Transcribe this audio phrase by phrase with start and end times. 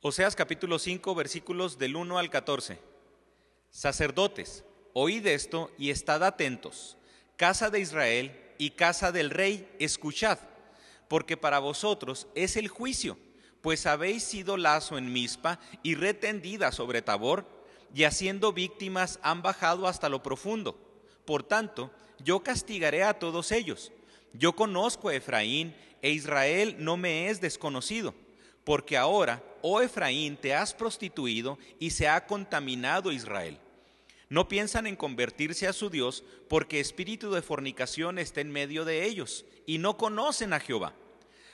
[0.00, 2.78] Oseas capítulo 5 versículos del 1 al 14.
[3.68, 4.62] Sacerdotes,
[4.92, 6.96] oíd esto y estad atentos.
[7.36, 10.38] Casa de Israel y casa del rey, escuchad,
[11.08, 13.18] porque para vosotros es el juicio,
[13.60, 17.44] pues habéis sido lazo en Mispa y retendida sobre Tabor,
[17.92, 20.78] y haciendo víctimas han bajado hasta lo profundo.
[21.24, 21.90] Por tanto,
[22.22, 23.90] yo castigaré a todos ellos.
[24.32, 28.14] Yo conozco a Efraín, e Israel no me es desconocido,
[28.62, 33.58] porque ahora, oh Efraín, te has prostituido y se ha contaminado Israel.
[34.28, 39.04] No piensan en convertirse a su Dios, porque espíritu de fornicación está en medio de
[39.04, 40.92] ellos, y no conocen a Jehová.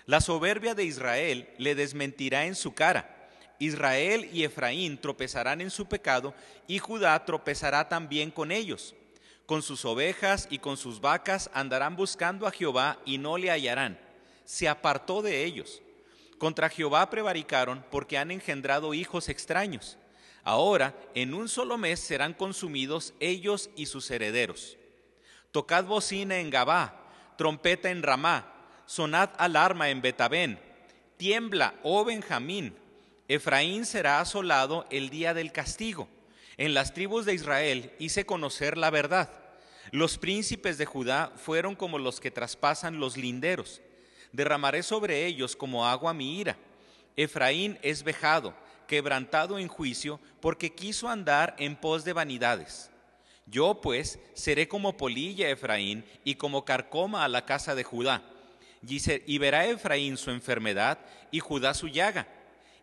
[0.07, 3.29] La soberbia de Israel le desmentirá en su cara.
[3.61, 6.35] Israel y Efraín tropezarán en su pecado,
[6.67, 8.95] y Judá tropezará también con ellos.
[9.47, 13.99] Con sus ovejas y con sus vacas andarán buscando a Jehová y no le hallarán.
[14.45, 15.81] Se apartó de ellos.
[16.39, 19.99] Contra Jehová prevaricaron porque han engendrado hijos extraños.
[20.43, 24.77] Ahora, en un solo mes serán consumidos ellos y sus herederos.
[25.53, 27.01] Tocad bocina en Gabá,
[27.39, 28.53] trompeta en Ramá,
[28.87, 30.59] sonad alarma en Betabén.
[31.17, 32.77] Tiembla, oh Benjamín.
[33.27, 36.09] Efraín será asolado el día del castigo.
[36.57, 39.31] En las tribus de Israel hice conocer la verdad.
[39.93, 43.81] Los príncipes de Judá fueron como los que traspasan los linderos.
[44.35, 46.59] Derramaré sobre ellos como agua mi ira.
[47.17, 48.53] Efraín es vejado,
[48.87, 52.91] quebrantado en juicio, porque quiso andar en pos de vanidades.
[53.47, 58.23] Yo pues seré como polilla Efraín y como carcoma a la casa de Judá.
[58.83, 60.99] Y verá Efraín su enfermedad
[61.31, 62.27] y Judá su llaga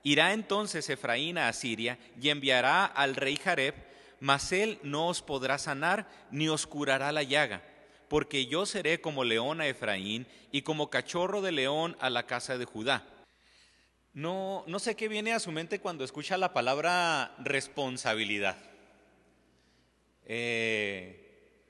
[0.04, 3.76] Irá entonces Efraín a Asiria y enviará al rey Jareb,
[4.20, 7.62] mas él no os podrá sanar ni os curará la llaga,
[8.12, 12.58] porque yo seré como león a Efraín y como cachorro de león a la casa
[12.58, 13.08] de Judá.
[14.14, 18.58] No, no sé qué viene a su mente cuando escucha la palabra responsabilidad.
[20.26, 21.64] Eh,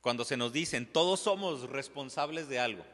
[0.00, 2.84] cuando se nos dicen, todos somos responsables de algo.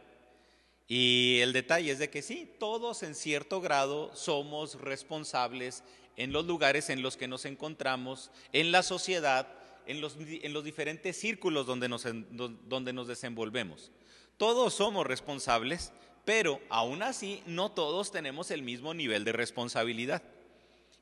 [0.88, 5.84] Y el detalle es de que sí, todos en cierto grado somos responsables
[6.16, 9.59] en los lugares en los que nos encontramos, en la sociedad,
[9.90, 13.90] en los, en los diferentes círculos donde nos, donde nos desenvolvemos.
[14.36, 15.92] Todos somos responsables,
[16.24, 20.22] pero aún así no todos tenemos el mismo nivel de responsabilidad.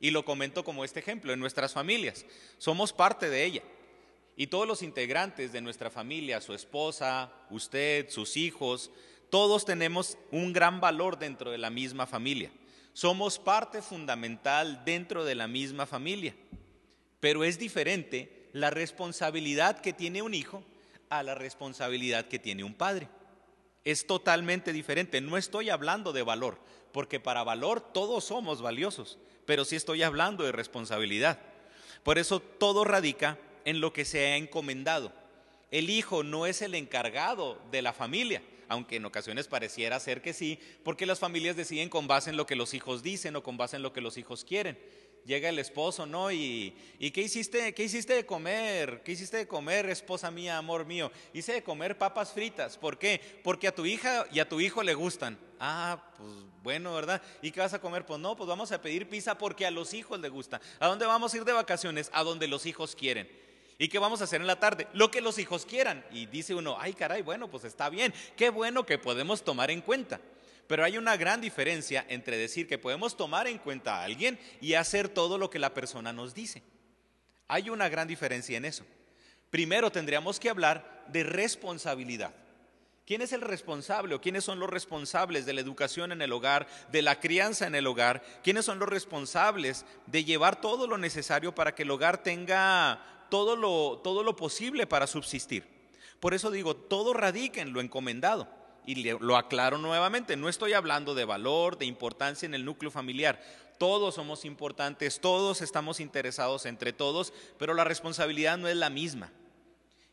[0.00, 2.24] Y lo comento como este ejemplo, en nuestras familias,
[2.56, 3.62] somos parte de ella.
[4.36, 8.90] Y todos los integrantes de nuestra familia, su esposa, usted, sus hijos,
[9.28, 12.50] todos tenemos un gran valor dentro de la misma familia.
[12.94, 16.34] Somos parte fundamental dentro de la misma familia.
[17.20, 20.62] Pero es diferente la responsabilidad que tiene un hijo
[21.10, 23.08] a la responsabilidad que tiene un padre.
[23.84, 25.20] Es totalmente diferente.
[25.20, 26.58] No estoy hablando de valor,
[26.92, 31.38] porque para valor todos somos valiosos, pero sí estoy hablando de responsabilidad.
[32.02, 35.12] Por eso todo radica en lo que se ha encomendado.
[35.70, 40.32] El hijo no es el encargado de la familia, aunque en ocasiones pareciera ser que
[40.32, 43.56] sí, porque las familias deciden con base en lo que los hijos dicen o con
[43.56, 44.78] base en lo que los hijos quieren.
[45.28, 46.32] Llega el esposo, ¿no?
[46.32, 47.74] Y, ¿y qué hiciste?
[47.74, 49.02] ¿Qué hiciste de comer?
[49.04, 51.12] ¿Qué hiciste de comer, esposa mía, amor mío?
[51.34, 52.78] Hice de comer papas fritas.
[52.78, 53.20] ¿Por qué?
[53.44, 55.38] Porque a tu hija y a tu hijo le gustan.
[55.60, 56.30] Ah, pues
[56.62, 57.20] bueno, ¿verdad?
[57.42, 58.06] ¿Y qué vas a comer?
[58.06, 60.62] Pues no, pues vamos a pedir pizza porque a los hijos les gusta.
[60.80, 62.08] ¿A dónde vamos a ir de vacaciones?
[62.14, 63.28] A donde los hijos quieren.
[63.76, 64.88] ¿Y qué vamos a hacer en la tarde?
[64.94, 66.06] Lo que los hijos quieran.
[66.10, 68.14] Y dice uno, ay caray, bueno, pues está bien.
[68.34, 70.22] Qué bueno que podemos tomar en cuenta.
[70.68, 74.74] Pero hay una gran diferencia entre decir que podemos tomar en cuenta a alguien y
[74.74, 76.62] hacer todo lo que la persona nos dice.
[77.48, 78.84] Hay una gran diferencia en eso.
[79.50, 82.32] Primero tendríamos que hablar de responsabilidad.
[83.04, 86.68] ¿Quién es el responsable o quiénes son los responsables de la educación en el hogar,
[86.92, 88.22] de la crianza en el hogar?
[88.44, 93.56] ¿Quiénes son los responsables de llevar todo lo necesario para que el hogar tenga todo
[93.56, 95.66] lo, todo lo posible para subsistir.
[96.20, 98.48] Por eso digo, todo radica en lo encomendado.
[98.88, 103.38] Y lo aclaro nuevamente, no estoy hablando de valor, de importancia en el núcleo familiar.
[103.76, 109.30] Todos somos importantes, todos estamos interesados entre todos, pero la responsabilidad no es la misma.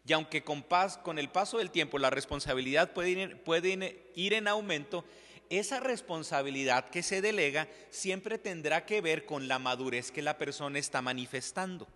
[0.06, 0.66] Y aunque con,
[1.04, 5.06] con el paso del tiempo la responsabilidad puede ir, puede ir en aumento,
[5.50, 10.80] esa responsabilidad que se delega siempre tendrá que ver con la madurez que la persona
[10.80, 11.88] está manifestando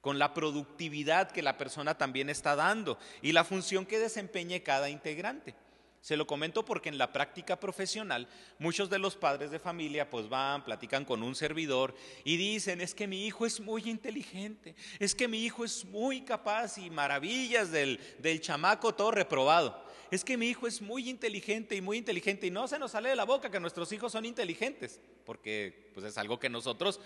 [0.00, 4.90] con la productividad que la persona también está dando y la función que desempeñe cada
[4.90, 5.54] integrante.
[6.02, 8.26] Se lo comento porque en la práctica profesional
[8.58, 11.94] muchos de los padres de familia pues van, platican con un servidor
[12.24, 16.22] y dicen, es que mi hijo es muy inteligente, es que mi hijo es muy
[16.22, 19.80] capaz y maravillas del, del chamaco todo reprobado.
[20.10, 23.08] Es que mi hijo es muy inteligente y muy inteligente y no se nos sale
[23.10, 26.98] de la boca que nuestros hijos son inteligentes, porque pues es algo que nosotros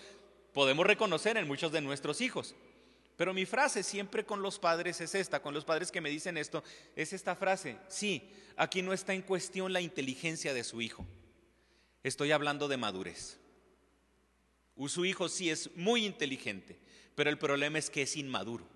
[0.53, 2.55] podemos reconocer en muchos de nuestros hijos.
[3.17, 6.37] Pero mi frase siempre con los padres es esta, con los padres que me dicen
[6.37, 6.63] esto,
[6.95, 11.05] es esta frase, sí, aquí no está en cuestión la inteligencia de su hijo,
[12.03, 13.39] estoy hablando de madurez.
[14.87, 16.79] Su hijo sí es muy inteligente,
[17.15, 18.67] pero el problema es que es inmaduro.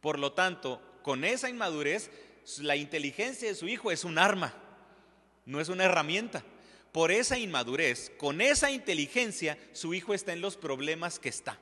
[0.00, 2.12] Por lo tanto, con esa inmadurez,
[2.60, 4.54] la inteligencia de su hijo es un arma,
[5.44, 6.44] no es una herramienta.
[6.92, 11.58] Por esa inmadurez, con esa inteligencia, su hijo está en los problemas que está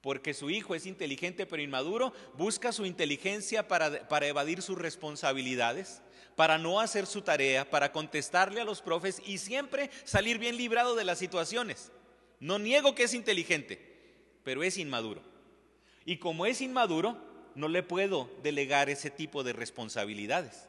[0.00, 6.02] porque su hijo es inteligente pero inmaduro, busca su inteligencia para, para, evadir sus responsabilidades,
[6.36, 10.94] para no hacer su tarea, para contestarle a los profes y siempre salir bien librado
[10.94, 11.90] de las situaciones.
[12.40, 13.80] No niego que es inteligente,
[14.44, 15.22] pero es inmaduro.
[16.04, 17.18] Y como es inmaduro,
[17.54, 20.68] no le puedo delegar ese tipo de responsabilidades.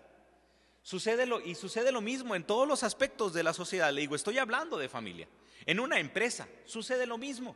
[0.82, 3.94] Sucede lo, y sucede lo mismo en todos los aspectos de la sociedad.
[3.94, 5.28] Le digo, estoy hablando de familia.
[5.68, 7.56] En una empresa sucede lo mismo.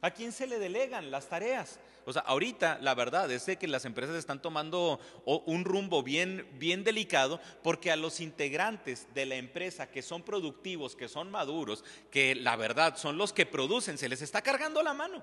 [0.00, 1.80] ¿A quién se le delegan las tareas?
[2.04, 6.84] O sea, ahorita la verdad es que las empresas están tomando un rumbo bien, bien
[6.84, 12.34] delicado porque a los integrantes de la empresa que son productivos, que son maduros, que
[12.34, 15.22] la verdad son los que producen, se les está cargando la mano.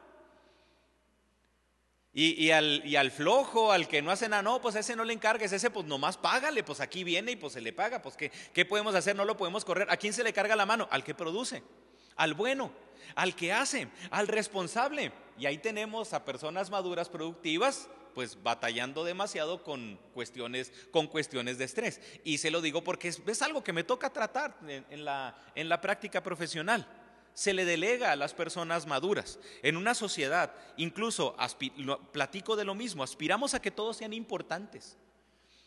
[2.17, 5.11] Y, al, y, al, flojo, al que no hace nada, no, pues ese no le
[5.11, 8.31] encargues, ese pues nomás págale, pues aquí viene y pues se le paga, pues ¿qué,
[8.53, 9.17] ¿qué podemos hacer?
[9.17, 9.89] No lo podemos correr.
[9.91, 10.87] ¿A quién se le carga la mano?
[10.91, 11.61] Al que produce,
[12.15, 12.71] al bueno
[13.15, 15.11] al que hace, al responsable.
[15.37, 21.65] Y ahí tenemos a personas maduras, productivas, pues batallando demasiado con cuestiones, con cuestiones de
[21.65, 22.01] estrés.
[22.23, 25.81] Y se lo digo porque es, algo que me toca tratar en, la, en la
[25.81, 26.87] práctica profesional
[27.33, 29.39] se le delega a las personas maduras.
[29.61, 31.35] En una sociedad, incluso
[32.13, 34.97] platico de lo mismo, aspiramos a que todos sean importantes.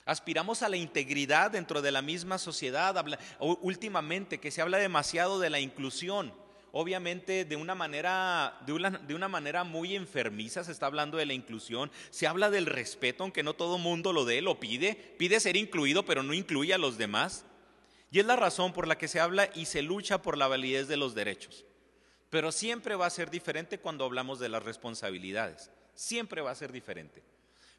[0.08, 2.96] Aspiramos a la integridad dentro de la misma sociedad.
[3.38, 6.32] últimamente que se habla demasiado de la inclusión
[6.72, 11.26] obviamente de una manera, de una, de una, manera muy enfermiza, se está hablando de
[11.26, 15.40] la inclusión, se habla del respeto, aunque no todo mundo lo dé, lo pide, pide
[15.40, 17.44] ser incluido, pero no incluye a los demás.
[18.11, 20.88] Y es la razón por la que se habla y se lucha por la validez
[20.88, 21.64] de los derechos.
[22.31, 25.70] Pero siempre va a ser diferente cuando hablamos de las responsabilidades.
[25.94, 27.22] Siempre va a ser diferente.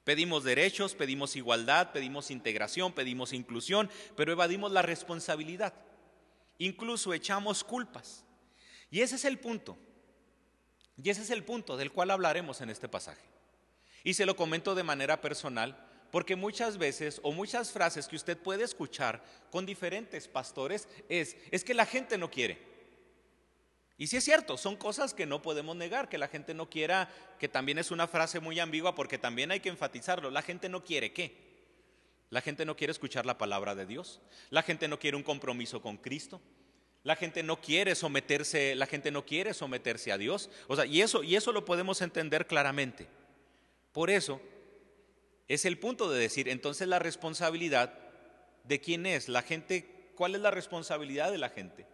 [0.10, 5.72] Pedimos derechos, pedimos igualdad, pedimos integración, pedimos inclusión, pero evadimos la responsabilidad.
[6.58, 8.26] Incluso echamos culpas.
[8.90, 9.78] Y ese es el punto.
[10.98, 13.22] Y ese es el punto del cual hablaremos en este pasaje.
[14.04, 15.78] Y se lo comento de manera personal,
[16.10, 21.64] porque muchas veces o muchas frases que usted puede escuchar con diferentes pastores es, es
[21.64, 22.69] que la gente no quiere.
[24.00, 27.10] Y sí es cierto, son cosas que no podemos negar, que la gente no quiera,
[27.38, 30.86] que también es una frase muy ambigua porque también hay que enfatizarlo, la gente no
[30.86, 31.50] quiere qué.
[32.30, 35.82] La gente no quiere escuchar la palabra de Dios, la gente no quiere un compromiso
[35.82, 36.40] con Cristo,
[37.04, 40.50] la gente no quiere someterse, la gente no quiere someterse a Dios.
[40.70, 43.06] O sea, y eso, y eso lo podemos entender claramente.
[43.92, 44.40] Por eso
[45.50, 48.00] es el punto de decir, entonces la responsabilidad
[48.64, 51.86] de quién es, la gente, ¿cuál es la responsabilidad de la gente?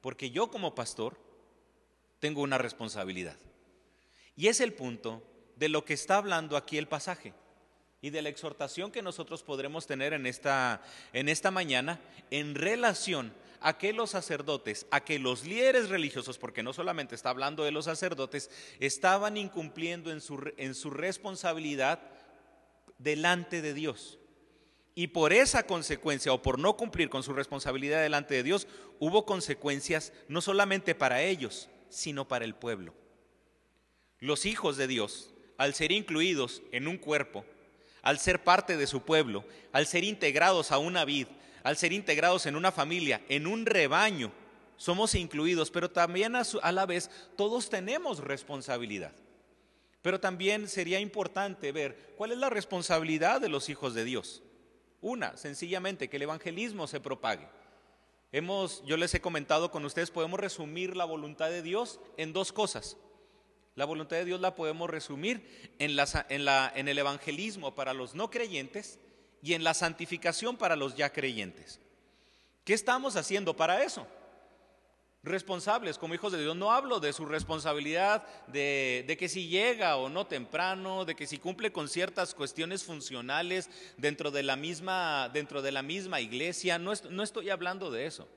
[0.00, 1.26] Porque yo como pastor
[2.20, 3.36] tengo una responsabilidad.
[4.36, 5.22] Y es el punto
[5.56, 7.34] de lo que está hablando aquí el pasaje
[8.00, 10.82] y de la exhortación que nosotros podremos tener en esta,
[11.12, 12.00] en esta mañana
[12.30, 17.30] en relación a que los sacerdotes, a que los líderes religiosos, porque no solamente está
[17.30, 22.00] hablando de los sacerdotes, estaban incumpliendo en su, en su responsabilidad
[22.98, 24.18] delante de Dios.
[24.94, 28.66] Y por esa consecuencia, o por no cumplir con su responsabilidad delante de Dios,
[28.98, 32.94] hubo consecuencias no solamente para ellos, sino para el pueblo.
[34.18, 37.44] Los hijos de Dios, al ser incluidos en un cuerpo,
[38.02, 41.26] al ser parte de su pueblo, al ser integrados a una vid,
[41.62, 44.32] al ser integrados en una familia, en un rebaño,
[44.76, 49.12] somos incluidos, pero también a, la vez todos tenemos responsabilidad.
[50.02, 54.42] Pero también sería importante ver cuál es la responsabilidad de los hijos de Dios.
[55.00, 57.48] Una, sencillamente, que el evangelismo se propague.
[58.30, 62.52] Hemos, yo les he comentado con ustedes, podemos resumir la voluntad de Dios en dos
[62.52, 62.96] cosas.
[63.74, 65.96] La voluntad de Dios la podemos resumir en,
[66.28, 68.98] en el evangelismo para los no creyentes
[69.42, 71.80] y en la santificación para los ya creyentes.
[72.64, 74.06] ¿Qué estamos haciendo para eso?
[75.22, 76.56] Responsables como hijos de Dios.
[76.56, 81.38] No hablo de su responsabilidad de, que si llega o no temprano, de que si
[81.38, 86.78] cumple con ciertas cuestiones funcionales dentro de la misma, dentro de la misma iglesia.
[86.78, 88.28] No, no estoy hablando de eso,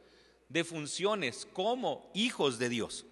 [0.50, 3.06] de funciones como hijos de Dios.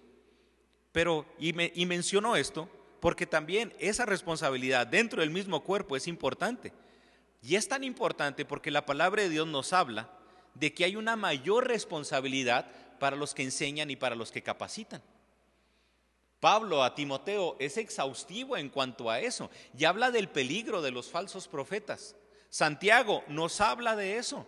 [0.92, 2.68] Pero, y, me, y menciono esto
[3.00, 6.72] porque también esa responsabilidad dentro del mismo cuerpo es importante.
[7.42, 10.10] Y es tan importante porque la palabra de Dios nos habla
[10.54, 12.66] de que hay una mayor responsabilidad
[13.00, 15.02] para los que enseñan y para los que capacitan.
[16.38, 21.10] Pablo a Timoteo es exhaustivo en cuanto a eso y habla del peligro de los
[21.10, 22.14] falsos profetas.
[22.48, 24.46] Santiago nos habla de eso.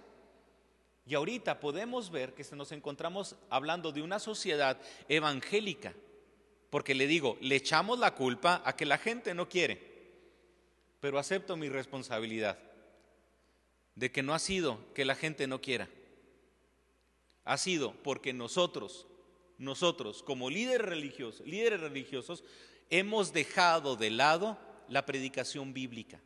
[1.04, 5.92] Y ahorita podemos ver que nos encontramos hablando de una sociedad evangélica
[6.72, 9.78] porque le digo, le echamos la culpa a que la gente no quiere,
[11.00, 12.58] pero acepto mi responsabilidad
[13.94, 15.90] de que no ha sido que la gente no quiera,
[17.44, 19.06] ha sido porque nosotros,
[19.58, 22.44] nosotros como líderes religiosos, líderes religiosos,
[22.90, 24.58] hemos dejado de lado
[24.88, 26.20] la predicación bíblica.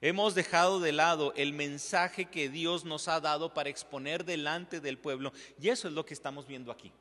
[0.00, 4.98] Hemos dejado de lado el mensaje que Dios nos ha dado para exponer delante del
[4.98, 5.32] pueblo.
[5.60, 6.92] Y eso es lo que estamos viendo aquí.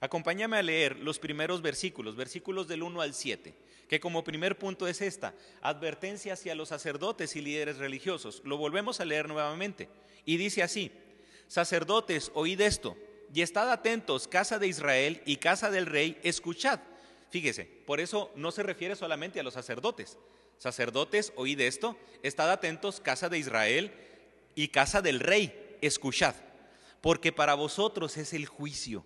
[0.00, 3.54] Acompáñame a leer los primeros versículos, versículos del 1 al 7,
[3.88, 8.42] que como primer punto es esta, advertencia hacia los sacerdotes y líderes religiosos.
[8.44, 9.88] Lo volvemos a leer nuevamente.
[10.24, 10.92] Y dice así,
[11.48, 12.96] sacerdotes, oíd esto,
[13.34, 16.80] y estad atentos, casa de Israel y casa del rey, escuchad.
[17.30, 20.16] Fíjese, por eso no se refiere solamente a los sacerdotes.
[20.58, 23.92] Sacerdotes, oíd esto, estad atentos, casa de Israel
[24.54, 26.34] y casa del rey, escuchad,
[27.00, 29.04] porque para vosotros es el juicio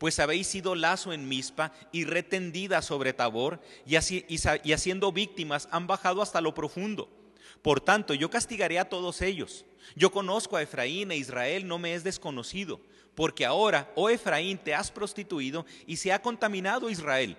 [0.00, 5.68] pues habéis sido lazo en Mispa y retendida sobre Tabor, y, así, y haciendo víctimas
[5.72, 7.19] han bajado hasta lo profundo.
[7.62, 9.64] Por tanto, yo castigaré a todos ellos.
[9.96, 12.80] Yo conozco a Efraín e Israel no me es desconocido,
[13.14, 17.36] porque ahora, oh Efraín, te has prostituido y se ha contaminado Israel.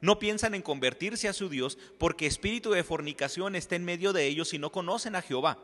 [0.00, 4.26] No piensan en convertirse a su Dios, porque espíritu de fornicación está en medio de
[4.26, 5.58] ellos y no conocen a Jehová.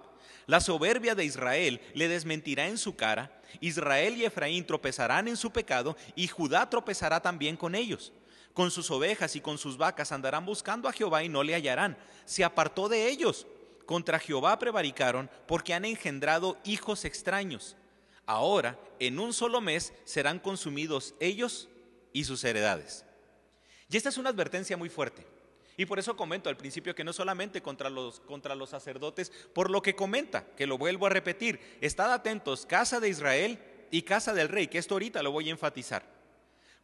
[0.47, 5.53] La soberbia de Israel le desmentirá en su cara, Israel y Efraín tropezarán en su
[5.53, 8.13] pecado, y Judá tropezará también con ellos.
[8.53, 11.97] Con sus ovejas y con sus vacas andarán buscando a Jehová y no le hallarán.
[12.25, 13.47] Se apartó de ellos.
[13.87, 17.77] Contra Jehová prevaricaron porque han engendrado hijos extraños.
[18.27, 21.69] Ahora, en un solo mes, serán consumidos ellos
[22.13, 23.05] y sus heredades.
[23.91, 25.27] Y esta es una advertencia muy fuerte.
[25.77, 29.71] Y por eso comento al principio que no solamente contra los, contra los sacerdotes, por
[29.71, 33.59] lo que comenta, que lo vuelvo a repetir, estad atentos, casa de Israel
[33.91, 36.05] y casa del rey, que esto ahorita lo voy a enfatizar.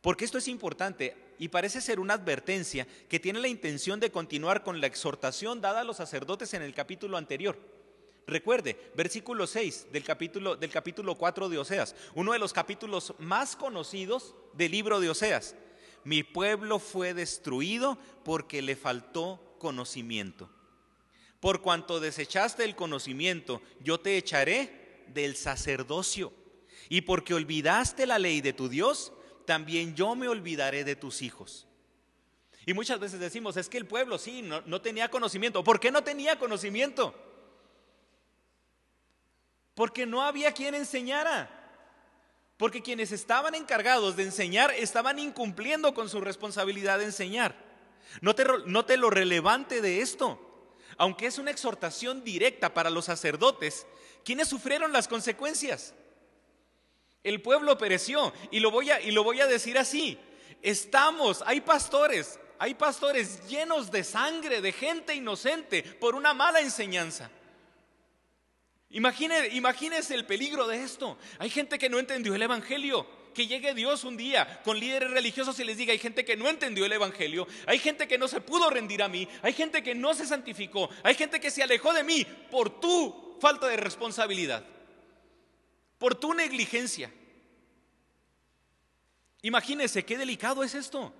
[0.00, 4.62] Porque esto es importante y parece ser una advertencia que tiene la intención de continuar
[4.62, 7.58] con la exhortación dada a los sacerdotes en el capítulo anterior.
[8.28, 13.56] Recuerde, versículo 6 del capítulo, del capítulo 4 de Oseas, uno de los capítulos más
[13.56, 15.56] conocidos del libro de Oseas
[16.04, 20.48] mi pueblo fue destruido porque le faltó conocimiento.
[21.40, 26.32] Por cuanto desechaste el conocimiento, yo te echaré del sacerdocio.
[26.88, 29.12] Y porque olvidaste la ley de tu Dios,
[29.50, 31.66] también yo me olvidaré de tus hijos.
[32.66, 35.64] Y muchas veces decimos, es que el pueblo sí, no, no tenía conocimiento.
[35.64, 37.12] ¿Por qué no tenía conocimiento?
[39.74, 41.50] Porque no había quien enseñara.
[42.58, 47.56] Porque quienes estaban encargados de enseñar estaban incumpliendo con su responsabilidad de enseñar.
[48.20, 50.38] Note, lo relevante de esto.
[50.96, 53.84] Aunque es una exhortación directa para los sacerdotes,
[54.24, 55.92] ¿quiénes sufrieron las consecuencias?
[57.22, 58.32] El pueblo pereció.
[58.50, 60.18] Y lo voy a, y lo voy a decir así.
[60.62, 67.30] Estamos, hay pastores, hay pastores llenos de sangre, de gente inocente, por una mala enseñanza.
[68.90, 71.16] Imagine, imagínese el peligro de esto.
[71.38, 73.06] Hay gente que no entendió el Evangelio.
[73.34, 76.48] Que llegue Dios un día con líderes religiosos y les diga, hay gente que no
[76.48, 79.94] entendió el Evangelio, hay gente que no se pudo rendir a mí, hay gente que
[79.94, 84.64] no se santificó, hay gente que se alejó de mí por tu falta de responsabilidad,
[86.00, 87.12] por tu negligencia.
[89.42, 91.12] Imagínese qué delicado es esto.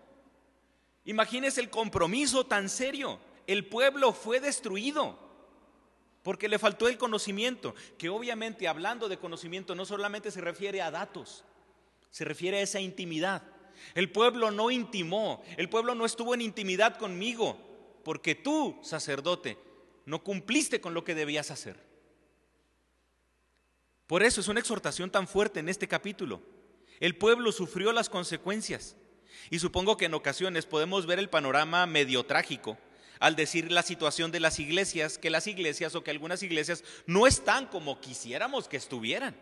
[1.05, 3.21] Imagínese el compromiso tan serio.
[3.47, 5.19] El pueblo fue destruido
[6.23, 10.91] porque le faltó el conocimiento, que obviamente hablando de conocimiento no solamente se refiere a
[10.91, 11.45] datos,
[12.11, 13.43] se refiere a esa intimidad.
[13.95, 17.59] El pueblo no intimó, el pueblo no estuvo en intimidad conmigo,
[18.03, 19.59] porque tú, sacerdote,
[20.07, 21.90] no cumpliste con lo que debías hacer.
[24.11, 26.43] Por eso es una exhortación tan fuerte en este capítulo.
[26.99, 28.97] El pueblo sufrió las consecuencias
[29.51, 32.77] y supongo que en ocasiones podemos ver el panorama medio trágico
[33.21, 37.29] al decir la situación de las iglesias, que las iglesias o que algunas iglesias no
[37.29, 39.37] están como quisiéramos que estuvieran.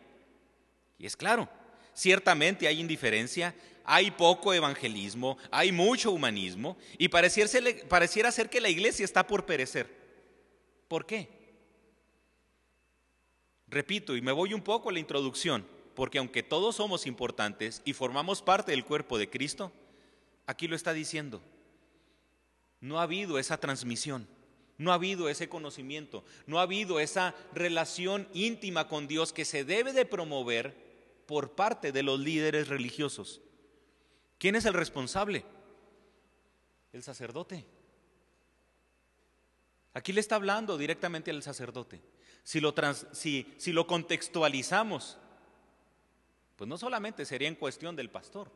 [0.99, 1.49] Y es claro,
[1.95, 9.07] Ciertamente hay indiferencia, hay poco evangelismo, hay mucho humanismo y pareciera, ser que la iglesia
[9.07, 9.89] está por perecer.
[10.89, 11.38] ¿Por qué?
[13.71, 17.93] Repito, y me voy un poco a la introducción, porque aunque todos somos importantes y
[17.93, 19.73] formamos parte del cuerpo de Cristo,
[20.47, 21.43] aquí lo está diciendo,
[22.81, 24.27] no ha habido esa transmisión,
[24.79, 29.65] no ha habido ese conocimiento, no ha habido esa relación íntima con Dios que se
[29.65, 30.75] debe de promover
[31.27, 33.43] por parte de los líderes religiosos.
[34.39, 35.45] ¿Quién es el responsable?
[36.93, 37.67] El sacerdote.
[39.93, 42.01] Aquí le está hablando directamente al sacerdote.
[42.49, 42.75] Si lo,
[43.13, 45.19] si, si lo contextualizamos,
[46.57, 48.51] pues no solamente sería en cuestión del pastor,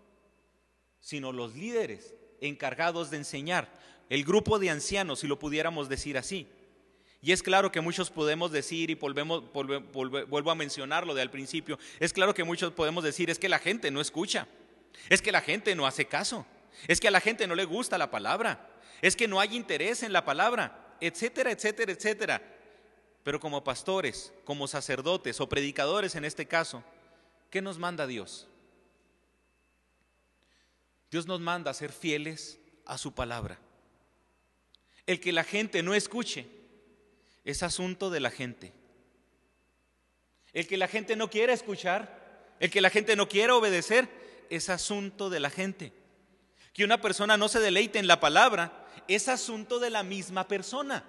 [0.99, 3.69] sino los líderes encargados de enseñar,
[4.09, 6.49] el grupo de ancianos, si lo pudiéramos decir así.
[7.21, 11.79] Y es claro que muchos podemos decir, y volvemos, vuelvo a mencionarlo de al principio,
[12.01, 14.49] es claro que muchos podemos decir, es que la gente no escucha.
[15.11, 16.47] Es que la gente no hace caso.
[16.89, 18.71] Es que a la gente no le gusta la palabra.
[19.03, 22.43] Es que no hay interés en la palabra, etcétera, etcétera, etcétera.
[23.23, 26.83] Pero como pastores, como sacerdotes o predicadores en este caso,
[27.51, 28.49] ¿qué nos manda Dios?
[31.11, 33.59] Dios nos manda a ser fieles a su palabra.
[35.07, 36.47] El que la gente no escuche
[37.45, 38.73] es asunto de la gente.
[40.53, 44.09] El que la gente no quiera escuchar, el que la gente no quiera obedecer,
[44.51, 45.93] es asunto de la gente.
[46.73, 51.05] Que una persona no se deleite en la palabra es asunto de la misma persona.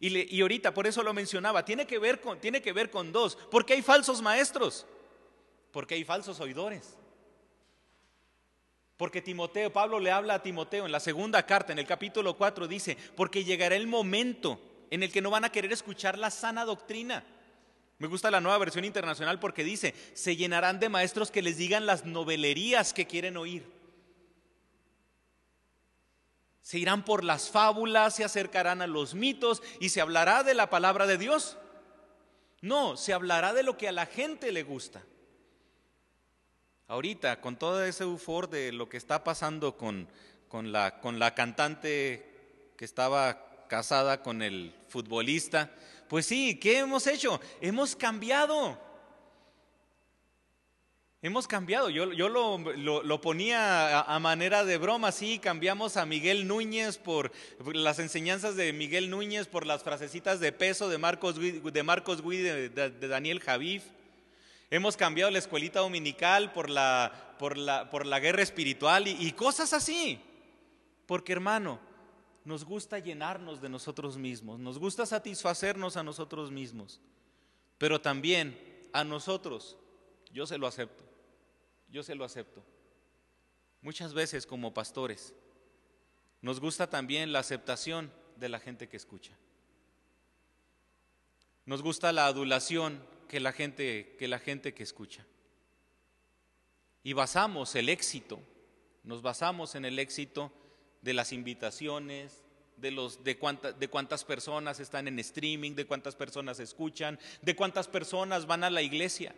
[0.00, 3.36] Y, ahorita, por eso lo mencionaba, tiene que, ver con, tiene que ver con dos.
[3.50, 4.86] Porque hay falsos maestros?
[5.72, 6.96] Porque hay falsos oidores.
[8.96, 12.68] Porque Timoteo, Pablo le habla a Timoteo en la segunda carta, en el capítulo 4,
[12.68, 16.64] dice, porque llegará el momento en el que no van a querer escuchar la sana
[16.64, 17.24] doctrina
[17.98, 21.84] me gusta la nueva versión internacional porque dice, se llenarán de maestros que les digan
[21.84, 23.66] las novelerías que quieren oír.
[26.68, 30.68] Se irán por las fábulas, se acercarán a los mitos y se hablará de la
[30.68, 31.56] palabra de Dios.
[32.60, 35.02] No, se hablará de lo que a la gente le gusta.
[36.86, 40.08] Ahorita, con todo ese eufor de lo que está pasando con,
[40.48, 45.70] con, la, con la cantante que estaba casada con el futbolista,
[46.06, 47.40] pues sí, ¿qué hemos hecho?
[47.62, 48.78] Hemos cambiado.
[51.20, 51.90] Hemos cambiado.
[51.90, 57.32] Yo, yo lo, ponía a, manera de broma, sí, cambiamos a Miguel Núñez por,
[57.74, 62.38] las enseñanzas de Miguel Núñez, por las frasecitas de peso de Marcos, de Marcos Gui,
[62.38, 62.68] de,
[63.08, 63.82] Daniel Javif.
[64.70, 69.72] Hemos cambiado la escuelita dominical por la, por la, por la guerra espiritual y cosas
[69.72, 70.20] así.
[71.06, 71.80] Porque hermano,
[72.44, 77.00] nos gusta llenarnos de nosotros mismos, nos gusta satisfacernos a nosotros mismos,
[77.76, 78.58] pero también
[78.92, 79.76] a nosotros,
[80.32, 81.07] yo se lo acepto,
[81.88, 82.64] yo se lo acepto.
[83.80, 85.34] Muchas veces como pastores,
[86.40, 89.36] nos gusta también la aceptación de la gente que escucha.
[91.64, 95.26] Nos gusta la adulación que la gente que la gente que escucha.
[97.02, 98.40] Y basamos el éxito,
[99.02, 100.52] nos basamos en el éxito
[101.02, 102.42] de las invitaciones,
[102.76, 103.38] de, los, de,
[103.78, 108.70] de cuántas personas están en streaming, de cuántas personas escuchan, de cuántas personas van a
[108.70, 109.34] la iglesia.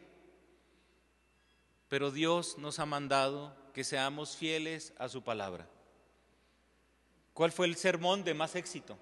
[1.90, 5.68] Pero Dios nos ha mandado que seamos fieles a su palabra.
[7.34, 8.96] ¿Cuál fue el sermón de más éxito?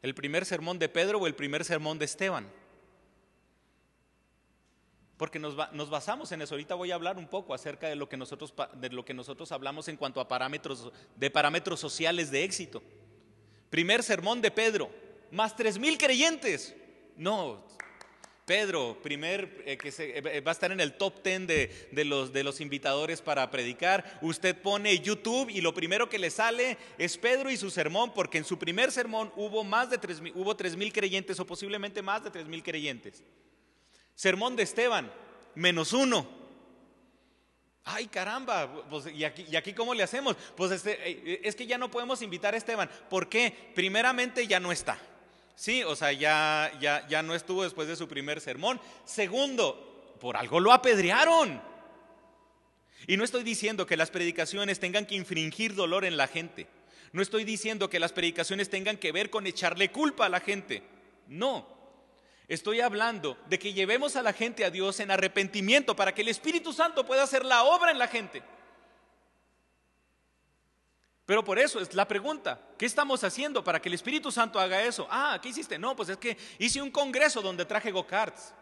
[0.00, 2.48] ¿El primer sermón de Pedro o el primer sermón de Esteban?
[5.18, 5.56] porque nos,
[5.90, 6.54] basamos en eso.
[6.54, 9.50] Ahorita voy a hablar un poco acerca de lo que nosotros, de lo que nosotros
[9.50, 12.80] hablamos en cuanto a parámetros, de parámetros sociales de éxito.
[13.68, 14.88] Primer sermón de Pedro,
[15.32, 16.72] más tres mil creyentes.
[17.16, 17.66] No,
[18.48, 21.70] Pedro, primer eh, que eh, va a estar en el top ten de,
[22.06, 24.18] los, de los invitadores para predicar.
[24.22, 28.38] Usted pone YouTube y lo primero que le sale es Pedro y su sermón, porque
[28.38, 32.24] en su primer sermón hubo más de tres, hubo tres mil creyentes o posiblemente más
[32.24, 33.22] de tres mil creyentes.
[34.14, 35.12] Sermón de Esteban,
[35.54, 36.26] menos uno.
[37.84, 40.36] Ay, caramba, pues, ¿y, aquí, ¿y aquí cómo le hacemos?
[40.56, 42.88] Pues este, eh, es que ya no podemos invitar a Esteban.
[43.10, 43.72] ¿Por qué?
[43.74, 44.98] Primeramente ya no está.
[45.58, 48.80] Sí, o sea, ya, ya, ya no estuvo después de su primer sermón.
[49.04, 51.60] Segundo, por algo lo apedrearon.
[53.08, 56.68] Y no estoy diciendo que las predicaciones tengan que infringir dolor en la gente.
[57.10, 60.84] No estoy diciendo que las predicaciones tengan que ver con echarle culpa a la gente.
[61.26, 61.66] No.
[62.46, 66.28] Estoy hablando de que llevemos a la gente a Dios en arrepentimiento para que el
[66.28, 68.44] Espíritu Santo pueda hacer la obra en la gente.
[71.28, 74.82] Pero por eso es la pregunta, ¿qué estamos haciendo para que el Espíritu Santo haga
[74.82, 75.06] eso?
[75.10, 75.78] Ah, ¿qué hiciste?
[75.78, 78.54] No, pues es que hice un congreso donde traje go-karts.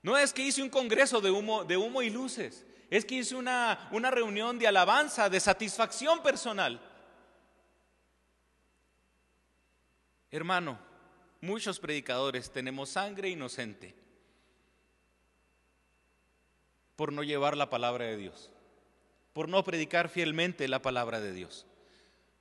[0.00, 2.64] No es que hice un congreso de humo, y luces.
[2.88, 6.80] Es que hice una reunión de alabanza, de satisfacción personal.
[10.30, 10.78] Hermano,
[11.42, 13.94] muchos predicadores tenemos sangre inocente
[16.96, 18.50] por no llevar la palabra de Dios,
[19.36, 21.66] por no predicar fielmente la palabra de Dios,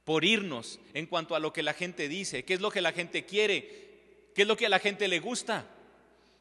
[0.06, 2.94] por irnos en cuanto a lo que la gente dice, qué es lo que la
[2.94, 5.68] gente quiere, qué es lo que a la gente le gusta.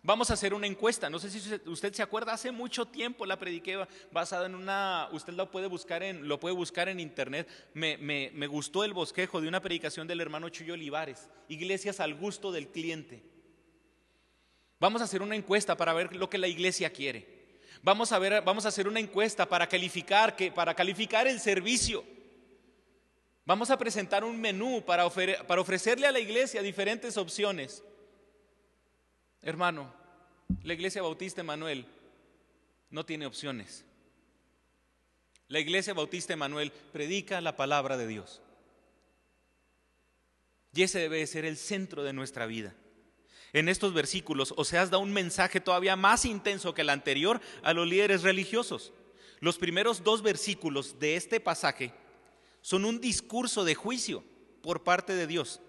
[0.04, 1.10] Vamos a hacer una encuesta.
[1.10, 5.32] No sé si usted se acuerda, hace mucho tiempo la prediqué basada en una, usted
[5.32, 7.48] lo puede buscar en, lo puede buscar en internet.
[7.74, 12.52] Me, me gustó el bosquejo de una predicación del hermano Chuyo Olivares, Iglesias al gusto
[12.52, 13.24] del cliente.
[14.78, 17.33] Vamos a hacer una encuesta para ver lo que la iglesia quiere.
[17.84, 22.02] Vamos a ver, vamos a hacer una encuesta para calificar, que, para calificar el servicio.
[23.44, 27.84] Vamos a presentar un menú para, para ofrecerle a la iglesia diferentes opciones.
[29.42, 29.92] Hermano,
[30.62, 31.84] la Iglesia Bautista Emanuel
[32.88, 33.84] no tiene opciones.
[35.48, 38.40] La Iglesia Bautista Emanuel predica la palabra de Dios.
[40.72, 42.72] Y ese debe ser el centro de nuestra vida.
[43.54, 47.86] En estos versículos, Oseas da un mensaje todavía más intenso que el anterior a los
[47.86, 48.92] líderes religiosos.
[49.38, 51.92] Los primeros dos versículos de este pasaje
[52.62, 54.24] son un discurso de juicio
[54.60, 55.60] por parte de Dios.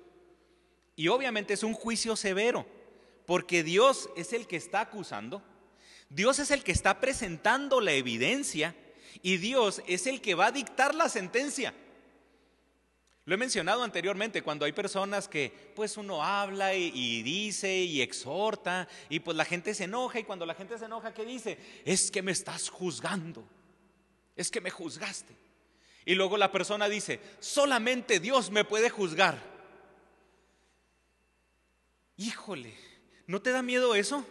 [0.95, 2.65] Y obviamente es un juicio severo
[3.27, 5.43] porque Dios es el que está acusando,
[6.09, 8.75] Dios es el que está presentando la evidencia
[9.21, 11.75] y Dios es el que va a dictar la sentencia.
[13.25, 18.88] Lo he mencionado anteriormente, cuando hay personas que pues uno habla y, dice y exhorta
[19.09, 21.57] y pues la gente se enoja y cuando la gente se enoja, ¿qué dice?
[21.85, 23.43] Es que me estás juzgando,
[24.35, 25.35] es que me juzgaste.
[26.05, 29.41] Y luego la persona dice, solamente Dios me puede juzgar.
[32.17, 32.75] Híjole,
[33.27, 34.23] ¿No te da miedo eso?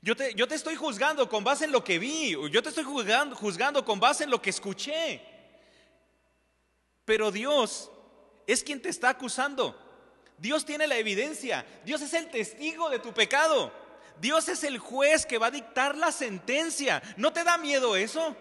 [0.00, 2.84] Yo te, yo te, estoy juzgando con base en lo que vi, yo te estoy
[2.84, 5.20] juzgando, juzgando con base en lo que escuché.
[7.06, 7.90] Pero Dios
[8.46, 9.74] es quien te está acusando.
[10.36, 13.72] Dios tiene la evidencia, Dios es el testigo de tu pecado.
[14.20, 17.02] Dios es el juez que va a dictar la sentencia.
[17.16, 18.36] ¿No te da miedo eso?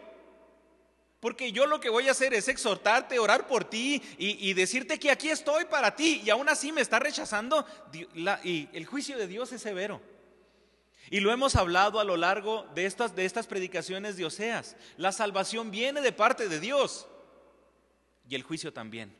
[1.19, 5.11] Porque yo lo que voy a hacer es exhortarte, orar por ti y, decirte que
[5.11, 7.65] aquí estoy para ti y aún así me está rechazando.
[8.43, 10.01] y el juicio de Dios es severo.
[11.09, 14.75] Y lo hemos hablado a lo largo de estas, de estas predicaciones de Oseas.
[14.97, 17.07] La salvación viene de parte de Dios
[18.29, 19.15] y el juicio también.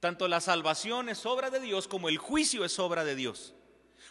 [0.00, 3.54] Tanto la salvación es obra de Dios como el juicio es obra de Dios.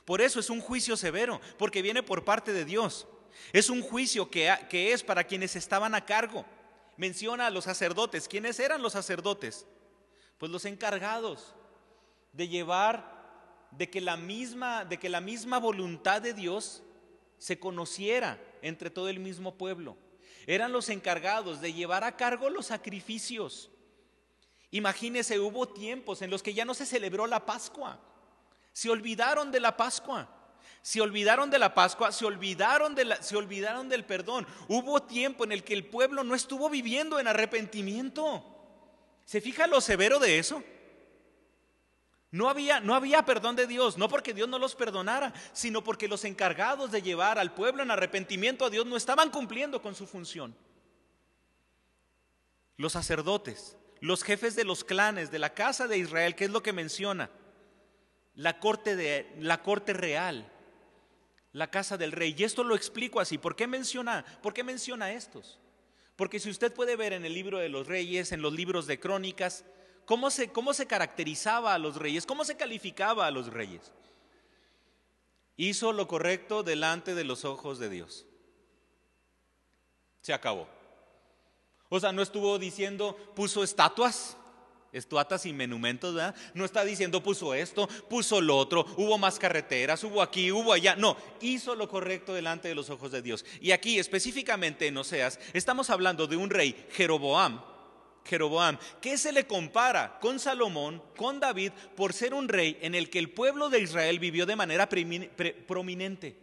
[0.04, 3.08] Por eso es un juicio severo, porque viene por parte de Dios.
[3.54, 6.46] Es un juicio que, que es para quienes estaban a cargo
[6.98, 8.28] menciona a los sacerdotes.
[8.28, 9.66] ¿Quiénes eran los sacerdotes?
[10.38, 11.56] Pues los encargados
[12.34, 13.14] de llevar
[13.72, 16.84] de que la misma de que la misma voluntad de Dios
[17.38, 19.98] se conociera entre todo el mismo pueblo.
[20.48, 23.72] Eran los encargados de llevar a cargo los sacrificios.
[24.76, 27.98] Imagínese, hubo tiempos en los que ya no se celebró la Pascua.
[28.74, 30.28] Se olvidaron de la Pascua.
[30.82, 34.46] Se olvidaron de la Pascua, se olvidaron, de se olvidaron del perdón.
[34.68, 38.44] Hubo tiempo en el que el pueblo no estuvo viviendo en arrepentimiento.
[39.24, 40.62] ¿Se fija lo severo de eso?
[42.32, 46.10] No había, no había perdón de Dios, no porque Dios no los perdonara, sino porque
[46.10, 50.06] los encargados de llevar al pueblo en arrepentimiento a Dios no estaban cumpliendo con su
[50.06, 50.54] función.
[52.76, 56.64] Los sacerdotes, los jefes de los clanes de la casa de Israel, ¿qué es lo
[56.64, 57.30] que menciona?
[58.36, 60.52] La corte, de, la corte real,
[61.54, 62.36] la casa del rey.
[62.38, 63.38] Y esto lo explico así.
[63.38, 65.60] ¿Por qué menciona, por qué menciona estos?
[66.16, 69.00] Porque si usted puede ver en el libro de los reyes, en los libros de
[69.00, 69.66] crónicas,
[70.06, 73.92] cómo se, cómo se caracterizaba a los reyes, cómo se calificaba a los reyes.
[75.58, 78.26] Hizo lo correcto delante de los ojos de Dios.
[80.22, 80.68] Se acabó.
[81.90, 84.38] O sea, no estuvo diciendo, puso estatuas,
[84.92, 86.36] estatuas y monumentos, ¿verdad?
[86.54, 90.96] No está diciendo puso esto, puso lo otro, hubo más carreteras, hubo aquí, hubo allá.
[90.96, 93.46] No, hizo lo correcto delante de los ojos de Dios.
[93.62, 97.62] Y aquí específicamente en Oseas estamos hablando de un rey, Jeroboam,
[98.26, 103.10] Jeroboam, que se le compara con Salomón, con David, por ser un rey en el
[103.10, 104.90] que el pueblo de Israel vivió de manera
[105.68, 106.40] prominente.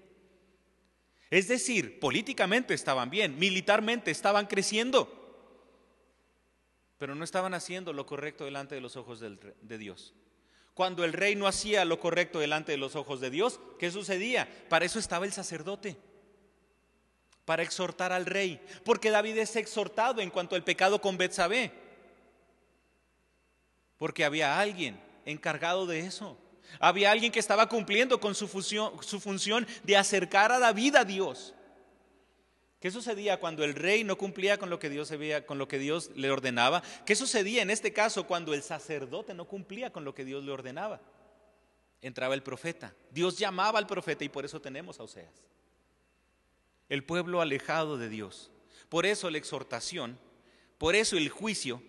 [1.31, 5.22] Es decir, políticamente estaban bien, militarmente estaban creciendo
[7.03, 10.15] pero no estaban haciendo lo correcto delante de los ojos de Dios.
[10.73, 14.49] Cuando el rey no hacía lo correcto delante de los ojos de Dios, ¿qué sucedía?
[14.69, 15.97] Para eso estaba el sacerdote,
[17.45, 21.73] para exhortar al rey, porque David es exhortado en cuanto al pecado con Betsabé,
[23.97, 26.39] porque había alguien encargado de eso.
[26.79, 31.53] Había alguien que estaba cumpliendo con su, su función de acercar a David a Dios.
[32.83, 35.13] ¿Qué sucedía cuando el rey no cumplía con lo que Dios
[35.47, 36.83] con lo que Dios le ordenaba?
[37.07, 40.51] ¿Qué sucedía en este caso cuando el sacerdote no cumplía con lo que Dios le
[40.51, 41.01] ordenaba?
[42.01, 42.93] Entraba el profeta.
[43.13, 45.47] Dios llamaba al profeta y por eso tenemos a Oseas.
[46.89, 48.51] El pueblo alejado de Dios.
[48.89, 50.19] Por eso la exhortación,
[50.77, 51.85] por eso el juicio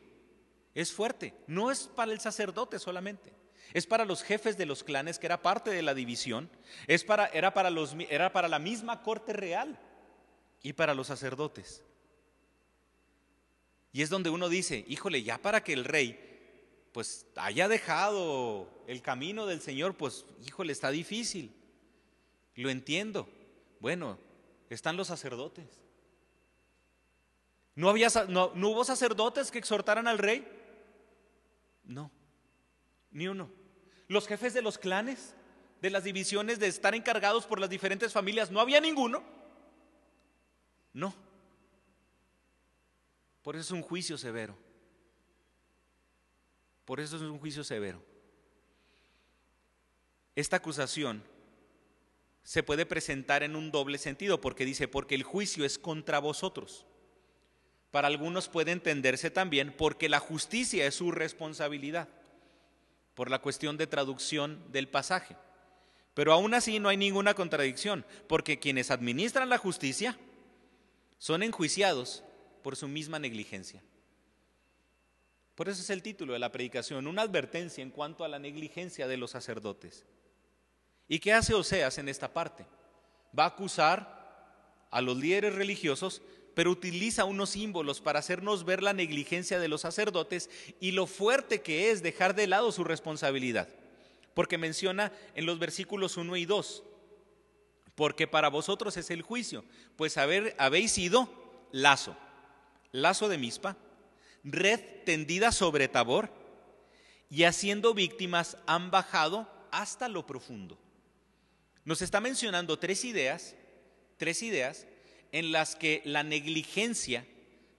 [0.75, 1.33] es fuerte.
[1.47, 3.33] No es para el sacerdote solamente.
[3.73, 6.51] Es para los jefes de los clanes, que era parte de la división.
[6.85, 9.79] Es para, era, para los, era para la misma corte real
[10.63, 11.83] y para los sacerdotes.
[13.91, 16.31] Y es donde uno dice, híjole, ya para que el rey
[16.93, 21.51] pues haya dejado el camino del Señor, pues híjole, está difícil.
[22.55, 23.27] Lo entiendo.
[23.79, 24.17] Bueno,
[24.69, 25.65] están los sacerdotes.
[27.75, 30.47] ¿No, había, no, ¿No hubo sacerdotes que exhortaran al rey?
[31.83, 32.11] No,
[33.11, 33.49] ni uno.
[34.07, 35.33] Los jefes de los clanes,
[35.81, 39.23] de las divisiones, de estar encargados por las diferentes familias, no había ninguno.
[40.93, 41.13] No.
[43.41, 44.55] Por eso es un juicio severo.
[46.85, 48.01] Por eso es un juicio severo.
[50.35, 51.23] Esta acusación
[52.43, 56.85] se puede presentar en un doble sentido porque dice, porque el juicio es contra vosotros.
[57.91, 62.09] Para algunos puede entenderse también porque la justicia es su responsabilidad,
[63.13, 65.37] por la cuestión de traducción del pasaje.
[66.13, 70.17] Pero aún así no hay ninguna contradicción, porque quienes administran la justicia
[71.23, 72.21] son enjuiciados
[72.63, 73.81] por su misma negligencia.
[75.55, 79.07] Por eso es el título de la predicación, una advertencia en cuanto a la negligencia
[79.07, 80.03] de los sacerdotes.
[81.07, 82.65] ¿Y qué hace Oseas en esta parte?
[83.39, 86.21] Va a acusar a los líderes religiosos,
[86.55, 90.49] pero utiliza unos símbolos para hacernos ver la negligencia de los sacerdotes
[90.81, 93.69] y lo fuerte que es dejar de lado su responsabilidad.
[94.33, 96.83] Porque menciona en los versículos 1 y 2,
[97.95, 99.63] porque para vosotros es el juicio,
[99.95, 101.29] pues haber, habéis sido
[101.71, 102.15] lazo,
[102.91, 103.77] lazo de mispa,
[104.43, 106.31] red tendida sobre Tabor,
[107.29, 110.77] y haciendo víctimas han bajado hasta lo profundo.
[111.83, 113.55] Nos está mencionando tres ideas,
[114.17, 114.87] tres ideas
[115.31, 117.25] en las que la negligencia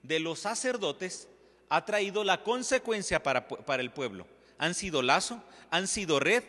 [0.03, 1.29] de los sacerdotes
[1.69, 4.27] ha traído la consecuencia para, para el pueblo.
[4.57, 6.43] Han sido lazo, han sido red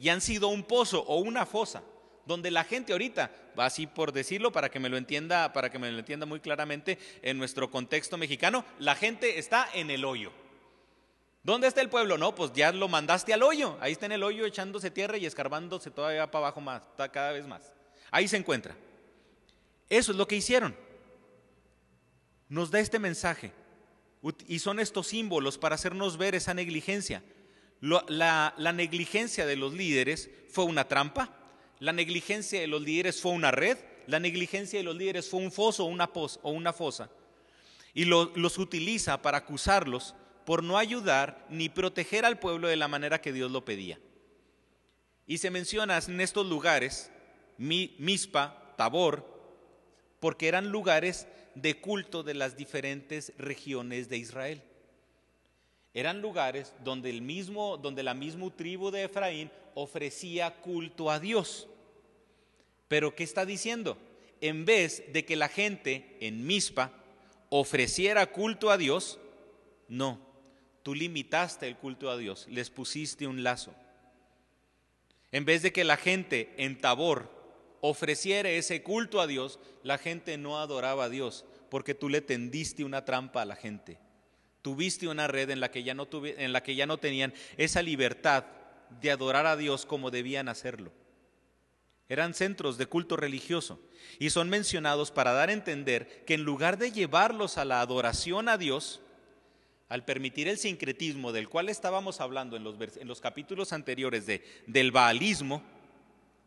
[0.00, 1.82] y han sido un pozo o una fosa
[2.30, 5.90] donde la gente ahorita, así por decirlo para que me lo entienda, para que me
[5.90, 10.30] lo entienda muy claramente en nuestro contexto mexicano, la gente está en el hoyo.
[11.42, 12.18] ¿Dónde está el pueblo?
[12.18, 13.76] No, pues ya lo mandaste al hoyo.
[13.80, 17.48] Ahí está en el hoyo echándose tierra y escarbándose todavía para abajo más, cada vez
[17.48, 17.72] más.
[18.12, 18.76] Ahí se encuentra.
[19.88, 20.76] Eso es lo que hicieron.
[22.48, 23.52] Nos da este mensaje
[24.46, 27.24] y son estos símbolos para hacernos ver esa negligencia.
[27.80, 31.39] La, la negligencia de los líderes fue una trampa,
[31.80, 35.50] la negligencia de los líderes fue una red, la negligencia de los líderes fue un
[35.50, 36.10] foso una,
[36.42, 37.10] o una fosa.
[37.94, 40.14] Y los utiliza para acusarlos
[40.44, 43.98] por no ayudar ni proteger al pueblo de la manera que Dios lo pedía.
[45.26, 47.10] Y se menciona en estos lugares,
[47.56, 49.24] Mispa, Tabor,
[50.20, 54.62] porque eran lugares de culto de las diferentes regiones de Israel.
[55.94, 61.68] Eran lugares donde, el mismo, donde la misma tribu de Efraín ofrecía culto a Dios.
[62.90, 63.96] Pero ¿qué está diciendo?
[64.40, 66.90] En vez de que la gente en Mispa
[67.48, 69.20] ofreciera culto a Dios,
[69.86, 70.18] no,
[70.82, 73.72] tú limitaste el culto a Dios, les pusiste un lazo.
[75.30, 77.30] En vez de que la gente en Tabor
[77.80, 82.82] ofreciera ese culto a Dios, la gente no adoraba a Dios, porque tú le tendiste
[82.82, 83.98] una trampa a la gente.
[84.62, 87.82] Tuviste una red en la que ya no, en la que ya no tenían esa
[87.82, 88.46] libertad
[89.00, 90.90] de adorar a Dios como debían hacerlo.
[92.10, 93.78] Eran centros de culto religioso
[94.18, 98.48] y son mencionados para dar a entender que en lugar de llevarlos a la adoración
[98.48, 99.00] a Dios,
[99.88, 104.44] al permitir el sincretismo del cual estábamos hablando en los, en los capítulos anteriores de,
[104.66, 105.62] del baalismo,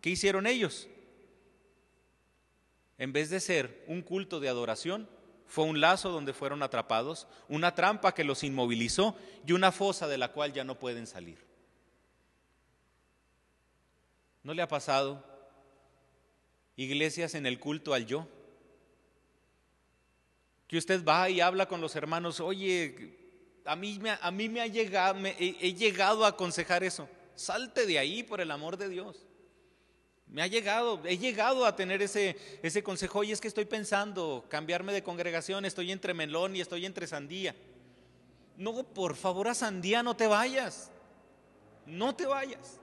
[0.02, 0.90] ¿qué hicieron ellos?
[2.98, 5.08] En vez de ser un culto de adoración,
[5.48, 9.16] fue un lazo donde fueron atrapados, una trampa que los inmovilizó
[9.48, 11.38] y una fosa de la cual ya no pueden salir.
[14.44, 15.33] ¿No le ha pasado
[16.76, 18.28] iglesias en el culto al yo?
[20.68, 23.24] Que usted va y habla con los hermanos, oye,
[23.66, 27.08] a mí, me ha llegado, he, llegado a aconsejar eso.
[27.36, 29.26] Salte de ahí por el amor de Dios.
[30.28, 33.20] Me ha llegado, he llegado a tener ese, ese consejo.
[33.20, 37.56] Oye, es que estoy pensando cambiarme de congregación, estoy entre melón y estoy entre sandía.
[38.58, 40.92] No, por favor, a sandía no te vayas.
[41.86, 42.80] No te vayas.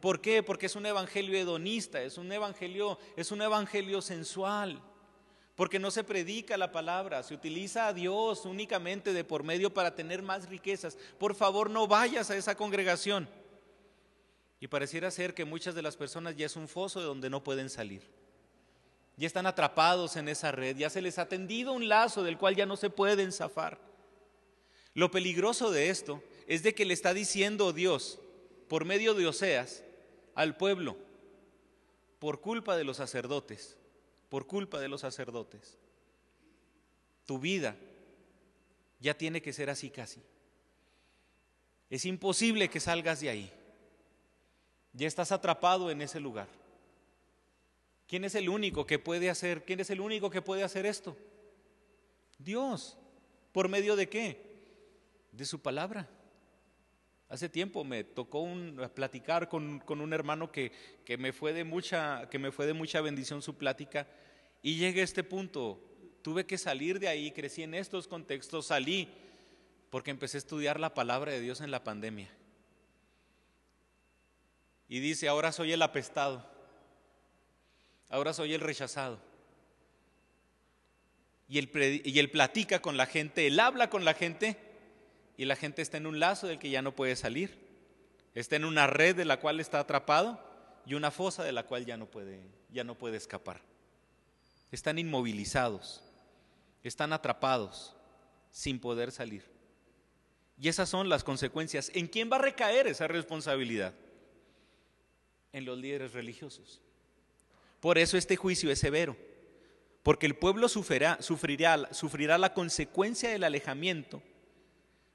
[0.00, 0.42] ¿Por qué?
[0.42, 4.82] Porque es un evangelio hedonista, es un evangelio, es un evangelio sensual.
[5.54, 9.94] Porque no se predica la palabra, se utiliza a Dios únicamente de por medio para
[9.94, 10.96] tener más riquezas.
[11.18, 13.28] Por favor, no vayas a esa congregación.
[14.58, 17.44] Y pareciera ser que muchas de las personas ya es un foso de donde no
[17.44, 18.02] pueden salir.
[19.16, 22.56] Ya están atrapados en esa red, ya se les ha tendido un lazo del cual
[22.56, 23.78] ya no se pueden zafar.
[24.94, 28.18] Lo peligroso de esto es de que le está diciendo Dios,
[28.66, 29.84] por medio de Oseas,
[30.34, 30.96] al pueblo,
[32.18, 33.78] por culpa de los sacerdotes,
[34.28, 35.78] por culpa de los sacerdotes.
[37.26, 37.76] Tu vida
[39.00, 40.22] ya tiene que ser así casi.
[41.88, 43.52] Es imposible que salgas de ahí.
[44.92, 46.48] Ya estás atrapado en ese lugar.
[48.06, 49.64] ¿Quién es el único que puede hacer?
[49.64, 51.16] ¿Quién es el único que puede hacer esto?
[52.38, 52.96] Dios.
[53.52, 54.44] ¿Por medio de qué?
[55.32, 56.08] De su palabra.
[57.30, 58.44] Hace tiempo me tocó
[58.92, 60.72] platicar con, un hermano que,
[61.04, 64.08] que, me fue de mucha, que me fue de mucha bendición su plática
[64.62, 65.80] y llegué a este punto.
[66.22, 69.08] Tuve que salir de ahí, crecí en estos contextos, salí
[69.90, 72.28] porque empecé a estudiar la palabra de Dios en la pandemia.
[74.88, 76.44] Y dice, ahora soy el apestado,
[78.08, 79.20] ahora soy el rechazado.
[81.48, 84.69] Y y él platica con la gente, él habla con la gente
[85.40, 87.56] y la gente está en un lazo del que ya no puede salir.
[88.34, 90.38] Está en una red de la cual está atrapado
[90.84, 93.62] y una fosa de la cual ya no puede, ya no puede escapar.
[94.70, 96.02] Están inmovilizados,
[96.82, 97.96] están atrapados
[98.50, 99.42] sin poder salir.
[100.60, 101.90] Y esas son las consecuencias.
[101.94, 103.94] ¿En quién va a recaer esa responsabilidad?
[105.54, 106.82] En los líderes religiosos.
[107.80, 109.16] Por eso este juicio es severo,
[110.02, 114.22] porque el pueblo sufrirá, sufrirá, sufrirá la consecuencia del alejamiento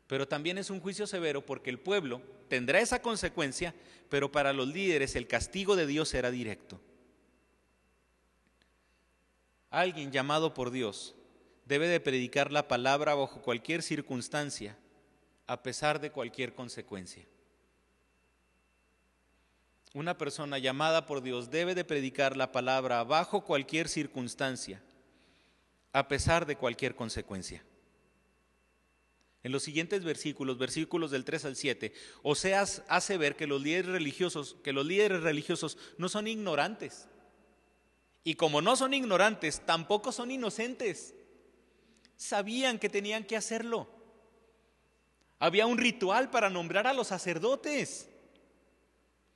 [0.07, 3.73] pero también es un juicio severo porque el pueblo tendrá esa consecuencia,
[4.09, 6.79] pero para los líderes el castigo de Dios será directo.
[9.71, 11.15] Alguien llamado por Dios
[11.65, 14.77] debe de predicar la palabra bajo cualquier circunstancia,
[15.47, 17.25] a pesar de cualquier consecuencia.
[19.93, 24.81] Una persona llamada por Dios debe de predicar la palabra bajo cualquier circunstancia,
[25.93, 27.63] a pesar de cualquier consecuencia.
[29.45, 33.91] En los siguientes versículos, versículos del 3 al 7, Oseas hace ver que los líderes
[33.91, 37.07] religiosos, que los líderes religiosos no son ignorantes.
[38.23, 41.13] Y como no son ignorantes, tampoco son inocentes.
[42.17, 43.87] Sabían que tenían que hacerlo.
[45.37, 48.09] Había un ritual para nombrar a los sacerdotes.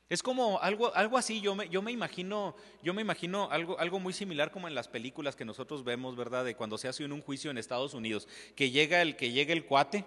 [0.09, 3.99] Es como algo, algo así, yo me, yo me imagino, yo me imagino algo, algo
[3.99, 6.43] muy similar como en las películas que nosotros vemos, ¿verdad?
[6.43, 9.65] De cuando se hace un juicio en Estados Unidos, que llega el, que llega el
[9.65, 10.05] cuate,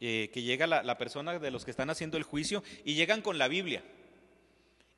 [0.00, 3.22] eh, que llega la, la persona de los que están haciendo el juicio y llegan
[3.22, 3.84] con la Biblia.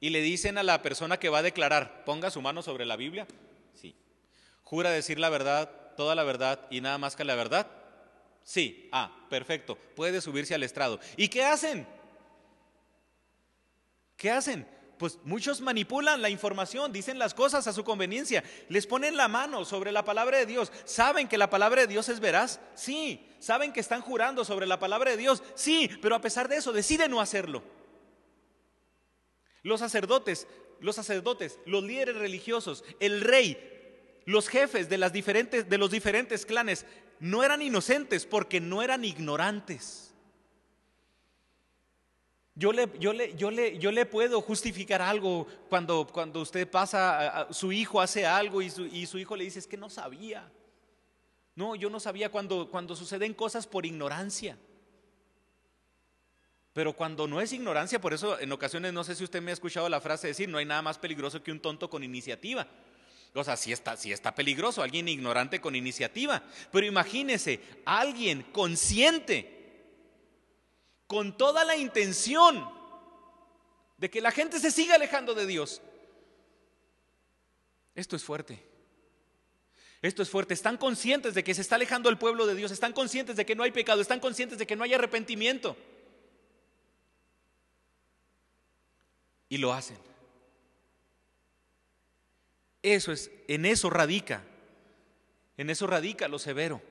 [0.00, 2.96] Y le dicen a la persona que va a declarar, ponga su mano sobre la
[2.96, 3.26] Biblia.
[3.74, 3.94] Sí.
[4.62, 7.66] ¿Jura decir la verdad, toda la verdad y nada más que la verdad?
[8.42, 8.88] Sí.
[8.90, 9.76] Ah, perfecto.
[9.94, 10.98] Puede subirse al estrado.
[11.18, 11.86] ¿Y qué hacen?
[14.16, 14.66] ¿Qué hacen?
[14.98, 19.64] Pues muchos manipulan la información, dicen las cosas a su conveniencia, les ponen la mano
[19.64, 20.72] sobre la palabra de Dios.
[20.84, 22.60] ¿Saben que la palabra de Dios es veraz?
[22.74, 23.28] Sí.
[23.40, 25.42] ¿Saben que están jurando sobre la palabra de Dios?
[25.54, 27.62] Sí, pero a pesar de eso deciden no hacerlo.
[29.62, 30.46] Los sacerdotes,
[30.80, 33.58] los sacerdotes, los líderes religiosos, el rey,
[34.26, 36.86] los jefes de, las diferentes, de los diferentes clanes
[37.20, 40.13] no eran inocentes porque no eran ignorantes.
[42.56, 49.36] Yo le, puedo justificar algo cuando, usted pasa, su hijo hace algo y su, hijo
[49.36, 50.48] le dice, es que no sabía.
[51.56, 54.56] No, yo no sabía cuando, cuando suceden cosas por ignorancia.
[56.72, 59.54] Pero cuando no es ignorancia, por eso en ocasiones no sé si usted me ha
[59.54, 62.66] escuchado la frase decir, no hay nada más peligroso que un tonto con iniciativa.
[63.32, 66.42] O sea, sí está, sí está peligroso, alguien ignorante con iniciativa.
[66.70, 69.53] Pero imagínese, alguien consciente
[71.14, 72.68] con toda la intención
[73.98, 75.80] de que la gente se siga alejando de Dios.
[77.94, 78.60] Esto es fuerte.
[80.02, 80.54] Esto es fuerte.
[80.54, 82.72] Están conscientes de que se está alejando el pueblo de Dios.
[82.72, 84.00] Están conscientes de que no hay pecado.
[84.00, 85.76] Están conscientes de que no hay arrepentimiento.
[89.48, 89.98] Y lo hacen.
[92.82, 94.42] Eso es, en eso radica.
[95.56, 96.82] En eso radica lo severo.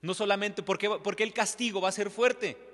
[0.00, 2.71] No solamente porque, porque el castigo va a ser fuerte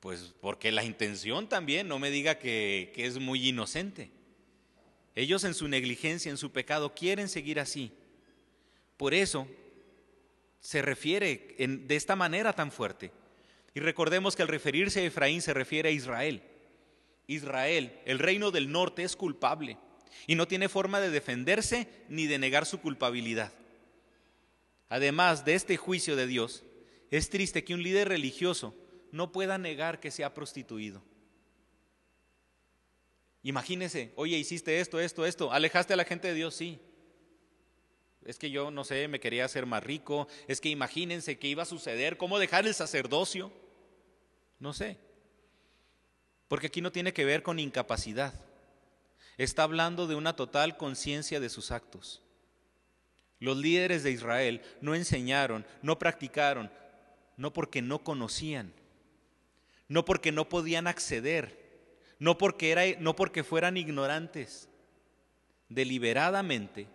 [0.00, 4.10] pues porque la intención también, no me diga que, es muy inocente.
[5.14, 7.92] Ellos en su negligencia, en su pecado, quieren seguir así.
[8.96, 9.46] Por eso
[10.60, 13.12] se refiere de esta manera tan fuerte.
[13.74, 16.42] Y recordemos que al referirse a Efraín se refiere a Israel.
[17.26, 19.76] Israel, el reino del norte, es culpable
[20.26, 23.52] y no tiene forma de defenderse ni de negar su culpabilidad.
[24.88, 26.64] Además de este juicio de Dios,
[27.10, 28.74] es triste que un líder religioso
[29.12, 31.02] no pueda negar que se ha prostituido.
[33.42, 36.78] Imagínese, oye, hiciste esto, esto, esto, alejaste a la gente de Dios, sí.
[38.24, 41.62] Es que yo, no sé, me quería hacer más rico, es que imagínense qué iba
[41.62, 43.50] a suceder, cómo dejar el sacerdocio,
[44.58, 44.98] no sé.
[46.48, 48.34] Porque aquí no tiene que ver con incapacidad,
[49.38, 52.22] está hablando de una total conciencia de sus actos.
[53.38, 56.70] Los líderes de Israel no enseñaron, no practicaron,
[57.38, 58.74] no porque no conocían,
[59.90, 61.58] no porque no podían acceder,
[62.20, 64.68] no porque, era, no porque fueran ignorantes.
[65.68, 66.86] Deliberadamente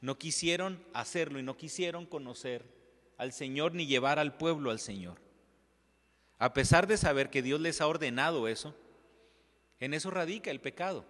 [0.00, 2.64] no quisieron hacerlo y no quisieron conocer
[3.18, 5.20] al Señor ni llevar al pueblo al Señor.
[6.38, 8.76] A pesar de saber que Dios les ha ordenado eso,
[9.80, 11.04] en eso radica el pecado,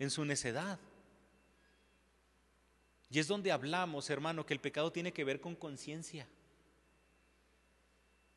[0.00, 0.80] en su necedad.
[3.10, 6.26] Y es donde hablamos, hermano, que el pecado tiene que ver con conciencia.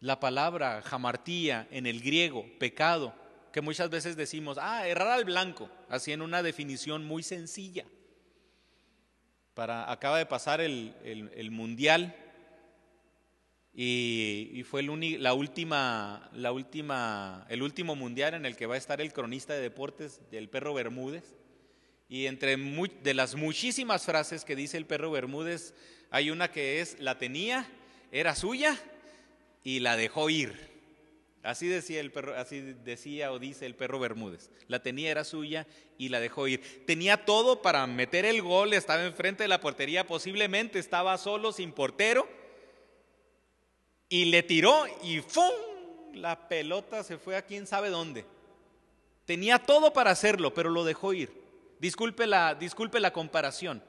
[0.01, 3.13] La palabra jamartía en el griego, pecado,
[3.53, 7.85] que muchas veces decimos, ah, errar al blanco, así en una definición muy sencilla.
[9.53, 12.15] Para, acaba de pasar el, mundial
[13.75, 18.79] y, fue el, la última, la última, el último mundial en el que va a
[18.79, 21.35] estar el cronista de deportes del perro Bermúdez.
[22.09, 25.75] Y entre de las muchísimas frases que dice el perro Bermúdez,
[26.09, 27.69] hay una que es, la tenía,
[28.11, 28.75] era suya
[29.63, 30.71] y la dejó ir.
[31.43, 34.51] Así decía el perro, así decía o dice el perro Bermúdez.
[34.67, 35.65] La tenía, era suya
[35.97, 36.85] y la dejó ir.
[36.85, 41.71] Tenía todo para meter el gol, estaba enfrente de la portería, posiblemente estaba solo, sin
[41.71, 42.27] portero.
[44.07, 45.51] Y le tiró y ¡fum!
[46.13, 48.25] La pelota se fue a quién sabe dónde.
[49.25, 51.31] Tenía todo para hacerlo, pero lo dejó ir.
[51.79, 53.81] Disculpe la, disculpe la comparación,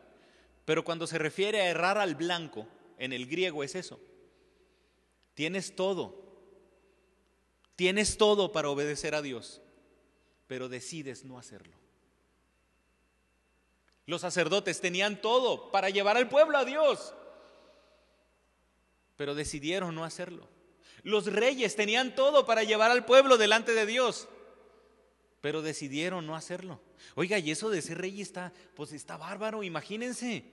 [0.65, 2.67] pero cuando se refiere a errar al blanco,
[2.97, 4.01] en el griego es eso.
[5.35, 6.23] Tienes todo,
[7.77, 9.61] tienes todo para obedecer a Dios,
[10.47, 11.77] pero decides no hacerlo.
[14.07, 17.15] Los sacerdotes tenían todo para llevar al pueblo a Dios,
[19.17, 20.49] pero decidieron no hacerlo.
[21.03, 24.29] Los reyes tenían todo para llevar al pueblo delante de Dios,
[25.41, 26.81] pero decidieron no hacerlo.
[27.15, 30.45] Oiga, y eso de ser rey está, pues está bárbaro, imagínense.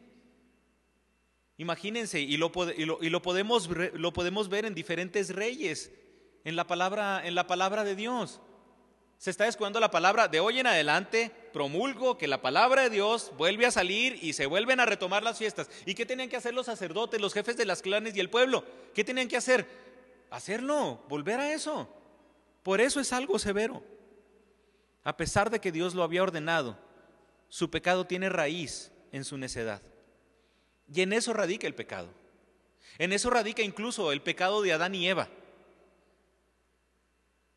[1.59, 2.53] Imagínense, y lo,
[3.01, 5.91] y lo, podemos, lo podemos ver en diferentes reyes,
[6.45, 8.39] en la, palabra, en la palabra de Dios.
[9.17, 13.33] Se está descuidando la palabra de hoy en adelante, promulgo que la palabra de Dios
[13.37, 15.69] vuelve a salir y se vuelven a retomar las fiestas.
[15.85, 18.63] ¿Y qué tenían que hacer los sacerdotes, los jefes de las clanes y el pueblo?
[18.93, 19.67] ¿Qué tenían que hacer?
[20.29, 21.93] Hacerlo, volver a eso.
[22.63, 23.83] Por eso es algo severo.
[25.03, 26.79] A pesar de que Dios lo había ordenado,
[27.49, 29.81] su pecado tiene raíz en su necedad.
[30.93, 32.09] Y en eso radica el pecado.
[32.97, 35.29] En eso radica incluso el pecado de Adán y Eva.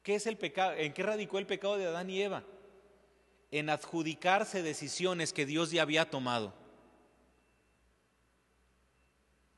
[0.02, 0.74] ¿Qué es el pecado?
[0.76, 2.44] ¿En qué radicó el pecado de Adán y Eva?
[3.50, 6.54] En adjudicarse decisiones que Dios ya había tomado.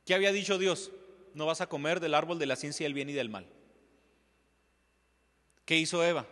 [0.04, 0.90] ¿Qué había dicho Dios?
[1.32, 3.46] No vas a comer del árbol de la ciencia del bien y del mal.
[5.64, 6.26] ¿Qué hizo Eva?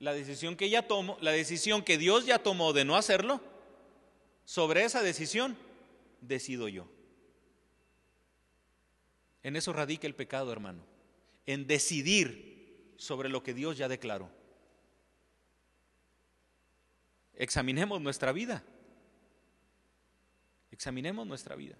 [0.00, 3.40] la decisión que ella tomó, la decisión que Dios ya tomó de no hacerlo,
[4.44, 5.56] sobre esa decisión
[6.20, 6.88] decido yo.
[9.42, 10.84] En eso radica el pecado, hermano,
[11.46, 14.30] en decidir sobre lo que Dios ya declaró.
[17.34, 18.64] Examinemos nuestra vida.
[20.70, 21.76] Examinemos nuestra vida.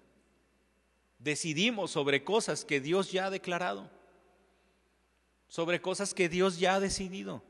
[1.19, 3.91] Decidimos sobre cosas que Dios ya ha declarado,
[5.49, 7.43] sobre cosas que Dios ya ha decidido.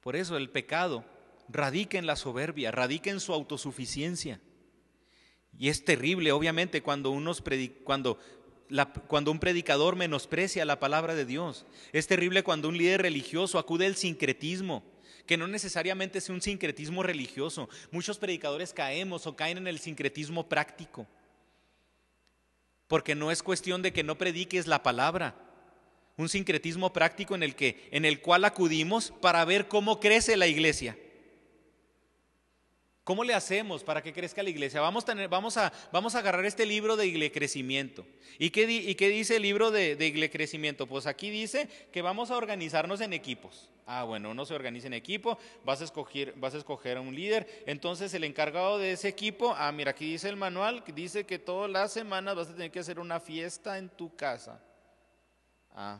[0.00, 1.04] Por eso el pecado
[1.48, 4.40] radica en la soberbia, radica en su autosuficiencia.
[5.58, 7.42] Y es terrible, obviamente, cuando, unos
[7.84, 8.18] cuando,
[9.06, 11.66] cuando un predicador menosprecia la palabra de Dios.
[11.92, 14.82] Es terrible cuando un líder religioso acude al sincretismo,
[15.26, 17.68] que no necesariamente es un sincretismo religioso.
[17.90, 21.06] Muchos predicadores caemos o caen en el sincretismo práctico.
[22.88, 25.36] Porque no es cuestión de que no prediques la palabra,
[26.16, 30.46] un sincretismo práctico en el, que, en el cual acudimos para ver cómo crece la
[30.46, 30.96] iglesia.
[33.04, 34.80] ¿Cómo le hacemos para que crezca la iglesia?
[34.80, 38.06] Vamos a, tener, vamos a, vamos a agarrar este libro de iglesia crecimiento.
[38.38, 40.86] ¿Y qué, ¿Y qué, dice el libro de, de iglesia crecimiento?
[40.86, 43.70] Pues aquí dice que vamos a organizarnos en equipos.
[43.86, 47.14] Ah, bueno, uno se organiza en equipo, vas a, escoger, vas a escoger a un
[47.14, 47.64] líder.
[47.66, 51.68] Entonces el encargado de ese equipo, ah, mira, aquí dice el manual, dice que todas
[51.68, 54.62] las semanas vas a tener que hacer una fiesta en tu casa.
[55.74, 55.98] Ah,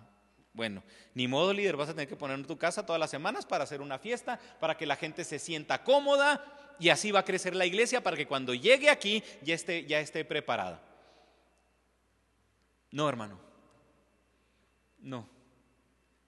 [0.52, 0.84] Bueno,
[1.14, 3.64] ni modo líder, vas a tener que poner en tu casa todas las semanas para
[3.64, 6.44] hacer una fiesta, para que la gente se sienta cómoda
[6.82, 10.00] y así va a crecer la iglesia para que cuando llegue aquí ya esté, ya
[10.00, 10.82] esté preparada.
[12.90, 13.38] No, hermano.
[14.98, 15.28] No.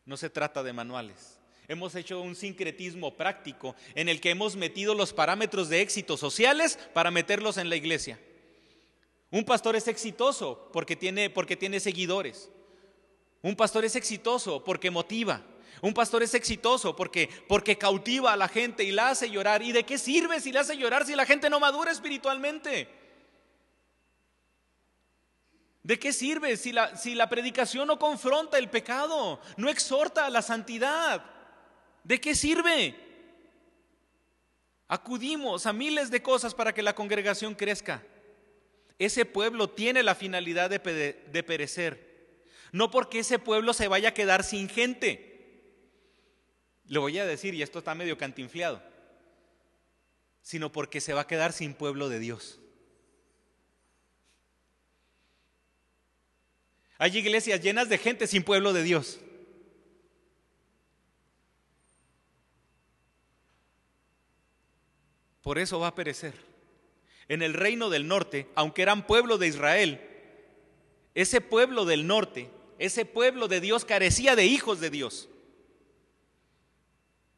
[0.05, 1.40] No se trata de manuales.
[1.66, 6.78] Hemos hecho un sincretismo práctico en el que hemos metido los parámetros de éxito sociales
[6.92, 8.20] para meterlos en la iglesia.
[9.32, 12.48] Un pastor es exitoso porque tiene, porque tiene seguidores.
[13.42, 15.42] Un pastor es exitoso porque motiva.
[15.85, 19.62] Un pastor es exitoso porque, porque cautiva a la gente y la hace llorar.
[19.62, 22.89] ¿Y de qué sirve si la hace llorar si la gente no madura espiritualmente?
[25.82, 30.30] ¿De qué sirve si la, si la predicación no confronta el pecado, no exhorta a
[30.30, 31.22] la santidad?
[32.03, 32.97] ¿De qué sirve?
[34.89, 38.03] Acudimos a miles de cosas para que la congregación crezca.
[38.99, 40.78] Ese pueblo tiene la finalidad de,
[41.30, 42.41] de perecer.
[42.72, 45.34] No porque ese pueblo se vaya a quedar sin gente.
[46.87, 48.82] Le voy a decir, y esto está medio cantinfliado,
[50.43, 52.61] sino porque se va a quedar sin pueblo de Dios.
[56.99, 59.18] Hay iglesias llenas de gente sin pueblo de Dios.
[65.43, 66.35] Por eso va a perecer.
[67.28, 70.01] En el reino del norte, aunque eran pueblo de Israel,
[71.14, 75.28] ese pueblo del norte, ese pueblo de Dios carecía de hijos de Dios.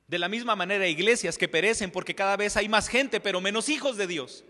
[0.09, 3.69] De la misma manera, iglesias que perecen porque cada vez hay más gente, pero menos
[3.69, 4.45] hijos de Dios.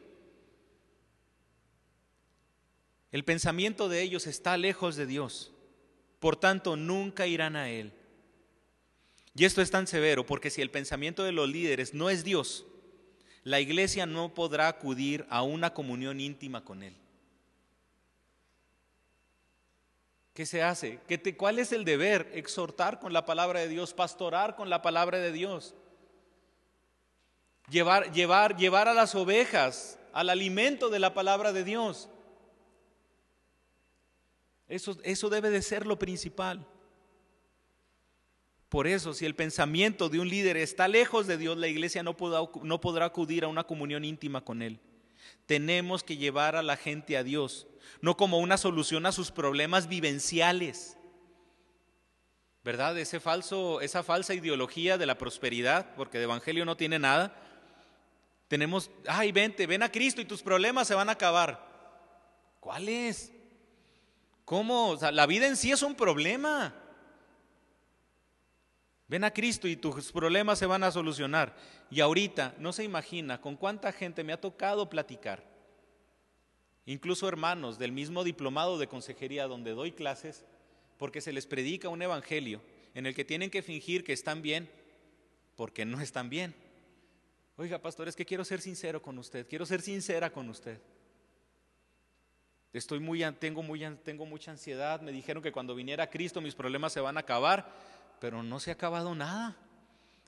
[3.11, 5.53] El pensamiento de ellos está lejos de Dios.
[6.19, 7.93] Por tanto, nunca irán a Él.
[9.35, 12.67] Y esto es tan severo porque si el pensamiento de los líderes no es Dios,
[13.45, 16.95] la iglesia no podrá acudir a una comunión íntima con Él.
[20.37, 21.01] ¿Qué se hace?
[21.09, 22.31] ¿Qué ¿Cuál es el deber?
[22.35, 25.75] Exhortar con la palabra de Dios, pastorar con la palabra de Dios.
[27.71, 32.11] Llevar, llevar, llevar a las ovejas al alimento de la palabra de Dios.
[34.69, 36.67] Eso, eso debe de ser lo principal.
[38.69, 42.15] Por eso, si el pensamiento de un líder está lejos de Dios, la iglesia no
[42.63, 44.81] no podrá acudir a una comunión íntima con Él.
[45.47, 47.67] Tenemos que llevar a la gente a Dios,
[48.01, 50.97] no como una solución a sus problemas vivenciales.
[52.65, 52.99] ¿Verdad?
[52.99, 57.37] Ese falso, esa falsa ideología de la prosperidad, porque de evangelio no tiene nada.
[58.49, 61.65] Tenemos, ay, vente, ven a Cristo y tus problemas se van a acabar.
[62.61, 63.33] ¿Cuáles?
[64.45, 64.91] ¿Cómo?
[64.91, 66.75] O sea, la vida en sí es un problema.
[69.09, 71.55] Ven a Cristo y tus problemas se van a solucionar.
[71.91, 75.56] Y ahorita, no se imagina con cuánta gente me ha tocado platicar.
[76.87, 80.45] Incluso hermanos del mismo diplomado de consejería donde doy clases,
[80.99, 82.63] porque se les predica un evangelio
[82.95, 84.71] en el que tienen que fingir que están bien,
[85.57, 86.55] porque no están bien.
[87.57, 90.81] Oiga, pastor, es que quiero ser sincero con usted, quiero ser sincera con usted.
[92.73, 95.01] Estoy muy, tengo, muy, tengo mucha ansiedad.
[95.01, 97.73] Me dijeron que cuando viniera Cristo mis problemas se van a acabar,
[98.21, 99.57] pero no se ha acabado nada.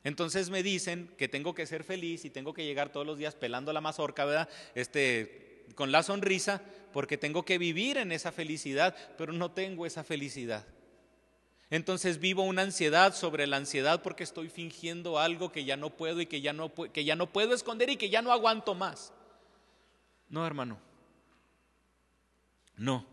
[0.03, 3.35] Entonces me dicen que tengo que ser feliz y tengo que llegar todos los días
[3.35, 4.49] pelando la mazorca, ¿verdad?
[4.75, 6.62] Este, con la sonrisa,
[6.93, 10.66] porque tengo que vivir en esa felicidad, pero no tengo esa felicidad.
[11.71, 16.21] Entonces vivo una ansiedad sobre la ansiedad porque estoy fingiendo algo que ya no puedo
[16.21, 19.12] y que ya no, que ya no puedo esconder y que ya no aguanto más.
[20.31, 20.79] No, hermano.
[22.77, 23.05] No.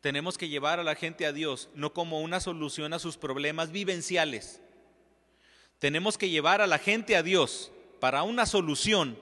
[0.00, 3.70] Tenemos que llevar a la gente a Dios no como una solución a sus problemas
[3.70, 4.60] vivenciales.
[5.78, 9.16] Tenemos que llevar a la gente a Dios para una solución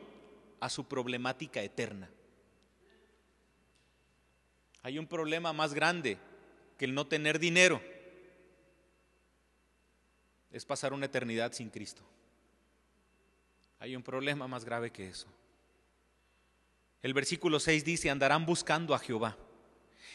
[0.58, 2.08] a su problemática eterna.
[4.82, 6.18] Hay un problema más grande
[6.76, 7.80] que el no tener dinero.
[10.50, 12.02] Es pasar una eternidad sin Cristo.
[13.78, 15.28] Hay un problema más grave que eso.
[17.02, 19.36] El versículo 6 dice, andarán buscando a Jehová.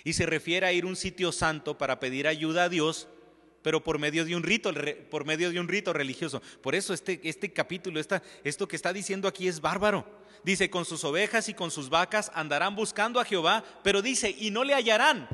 [0.04, 3.08] Y se refiere a ir a un sitio santo para pedir ayuda a Dios,
[3.62, 4.72] pero por medio de un rito,
[5.10, 6.42] por medio de un rito religioso.
[6.62, 8.00] Por eso este, este capítulo,
[8.44, 10.06] esto que está diciendo aquí es bárbaro.
[10.44, 14.52] Dice, con sus ovejas y con sus vacas andarán buscando a Jehová, pero dice, y
[14.52, 15.28] no le hallarán.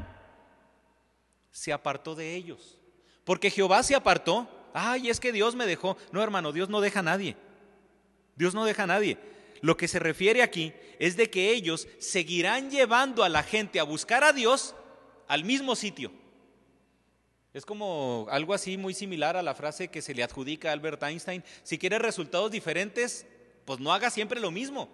[1.52, 2.80] Se apartó de ellos.
[3.24, 4.50] Porque Jehová se apartó.
[4.74, 5.98] Ay, es que Dios me dejó.
[6.12, 7.36] No, hermano, Dios no deja a nadie.
[8.36, 9.18] Dios no deja a nadie.
[9.62, 13.84] Lo que se refiere aquí es de que ellos seguirán llevando a la gente a
[13.84, 14.74] buscar a Dios
[15.28, 16.12] al mismo sitio.
[17.54, 21.04] Es como algo así muy similar a la frase que se le adjudica a Albert
[21.04, 23.28] Einstein, si quieres resultados diferentes,
[23.66, 24.90] pues no haga siempre lo mismo.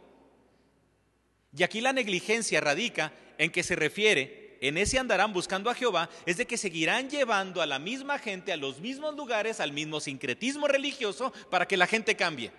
[1.55, 6.09] Y aquí la negligencia radica en que se refiere en ese andarán buscando a Jehová
[6.25, 10.01] es de que seguirán llevando a la misma gente a los mismos lugares, al mismo
[10.01, 12.51] sincretismo religioso, para que la gente cambie.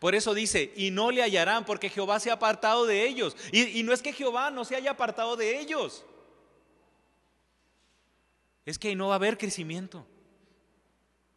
[0.00, 3.36] Por eso dice, y no le hallarán porque Jehová se ha apartado de ellos.
[3.52, 6.04] Y, y no es que Jehová no se haya apartado de ellos.
[8.66, 10.06] Es que ahí no va a haber crecimiento.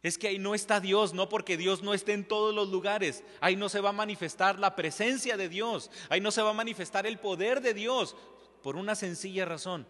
[0.02, 3.24] Es que ahí no está Dios, no porque Dios no esté en todos los lugares.
[3.40, 5.90] Ahí no se va a manifestar la presencia de Dios.
[6.08, 8.16] Ahí no se va a manifestar el poder de Dios.
[8.62, 9.86] Por una sencilla razón.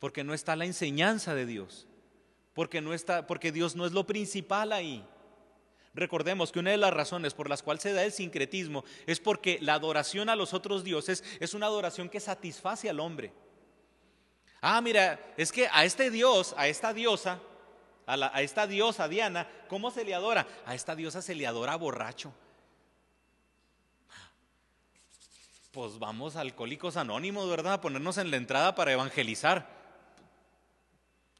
[0.00, 1.86] Porque no está la enseñanza de Dios.
[2.52, 5.06] Porque, no está, porque Dios no es lo principal ahí.
[5.94, 9.58] Recordemos que una de las razones por las cuales se da el sincretismo es porque
[9.60, 13.32] la adoración a los otros dioses es una adoración que satisface al hombre.
[14.66, 17.38] Ah, mira, es que a este dios, a esta diosa,
[18.06, 20.48] a, esta diosa Diana, ¿cómo se le adora?
[20.64, 22.32] A esta diosa se le adora borracho.
[25.70, 27.74] Pues vamos alcohólicos anónimos, ¿verdad?
[27.74, 29.68] A ponernos en la entrada para evangelizar.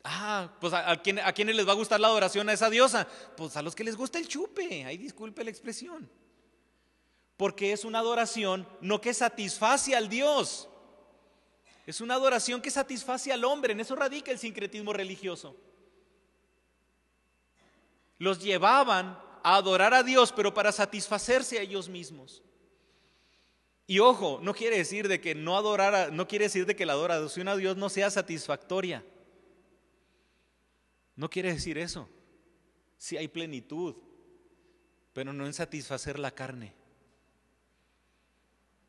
[0.04, 0.96] Ah, pues a, a,
[1.32, 3.08] quienes les va a gustar la adoración a esa diosa.
[3.38, 6.10] Pues a los que les gusta el chupe, ahí disculpe la expresión.
[7.38, 10.68] Porque es una adoración no que satisface al Dios,
[11.86, 15.56] es una adoración que satisface al hombre, en eso radica el sincretismo religioso.
[18.18, 22.42] Los llevaban a adorar a Dios, pero para satisfacerse a ellos mismos.
[23.86, 26.94] Y ojo, no quiere decir de que no adorar, no quiere decir de que la
[26.94, 29.04] adoración a Dios no sea satisfactoria.
[31.16, 32.08] No quiere decir eso.
[32.96, 33.96] Si hay plenitud,
[35.12, 36.72] pero no en satisfacer la carne,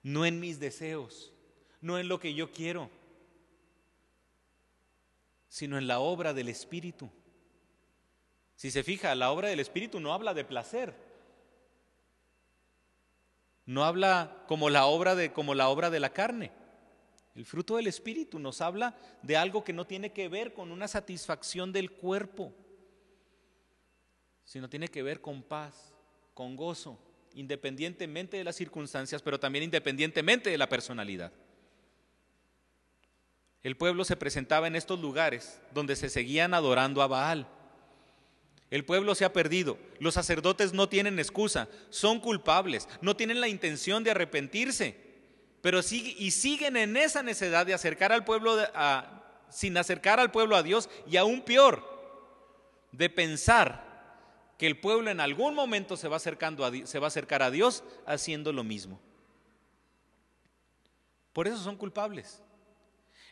[0.01, 1.34] no en mis deseos
[1.85, 2.89] no en lo que yo quiero,
[5.47, 7.11] sino en la obra del Espíritu.
[8.55, 10.95] Si se fija, la obra del Espíritu no habla de placer.
[13.67, 16.51] No habla como la obra de como la obra de la carne.
[17.35, 20.87] El fruto del Espíritu nos habla de algo que no tiene que ver con una
[20.87, 22.51] satisfacción del cuerpo,
[24.43, 25.93] sino tiene que ver con paz,
[26.33, 26.97] con gozo,
[27.35, 31.31] independientemente de las circunstancias, pero también independientemente de la personalidad.
[33.65, 37.47] El pueblo se presentaba en estos lugares donde se seguían adorando a Baal.
[38.69, 43.47] El pueblo se ha perdido, los sacerdotes no tienen excusa, son culpables, no tienen la
[43.47, 44.95] intención de arrepentirse,
[45.63, 50.55] pero y siguen en esa necesidad de acercar al pueblo a, sin acercar al pueblo
[50.55, 51.83] a Dios y aún peor,
[52.91, 57.41] de pensar que el pueblo en algún momento se va, acercando se va a acercar
[57.41, 59.01] a Dios haciendo lo mismo.
[61.33, 62.44] Por eso son culpables.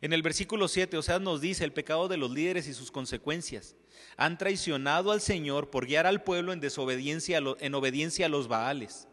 [0.04, 2.91] En el versículo 7, o sea, nos dice el pecado de los líderes y sus
[2.91, 3.78] consecuencias.
[4.18, 9.08] Han traicionado al Señor por guiar al pueblo en desobediencia, en obediencia a los Baales.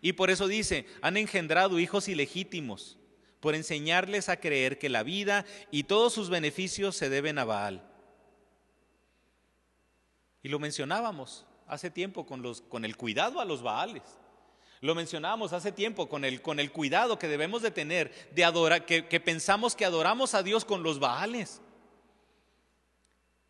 [0.00, 2.98] Y por eso dice, han engendrado hijos ilegítimos,
[3.38, 7.88] por enseñarles a creer que la vida y todos sus beneficios se deben a Baal.
[10.42, 14.02] Y lo mencionábamos hace tiempo con, los, con el cuidado a los Baales.
[14.80, 18.86] Lo mencionábamos hace tiempo con el, con el cuidado que debemos de tener de adorar,
[18.86, 21.60] que, que pensamos que adoramos a Dios con los baales.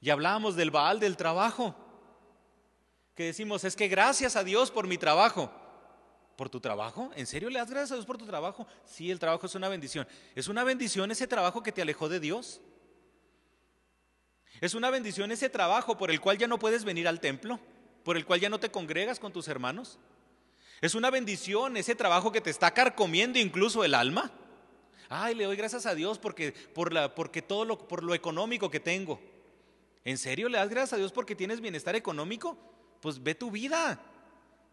[0.01, 1.74] Y hablábamos del baal del trabajo,
[3.14, 5.53] que decimos, es que gracias a Dios por mi trabajo.
[6.37, 7.11] ¿Por tu trabajo?
[7.16, 8.64] ¿En serio le das gracias a Dios por tu trabajo?
[8.85, 10.07] Sí, el trabajo es una bendición.
[10.37, 12.61] ¿Es una bendición ese trabajo que te alejó de Dios?
[14.61, 17.59] ¿Es una bendición ese trabajo por el cual ya no puedes venir al templo?
[18.05, 19.99] ¿Por el cual ya no te congregas con tus hermanos?
[20.81, 24.31] Es una bendición ese trabajo que te está carcomiendo incluso el alma.
[25.09, 28.70] Ay, le doy gracias a Dios porque, por la, porque todo lo, por lo económico
[28.70, 29.20] que tengo.
[30.05, 32.57] ¿En serio le das gracias a Dios porque tienes bienestar económico?
[33.01, 34.01] Pues ve tu vida.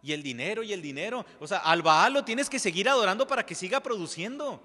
[0.03, 1.25] Y el dinero y el dinero.
[1.39, 4.61] O sea, al Baal lo tienes que seguir adorando para que siga produciendo.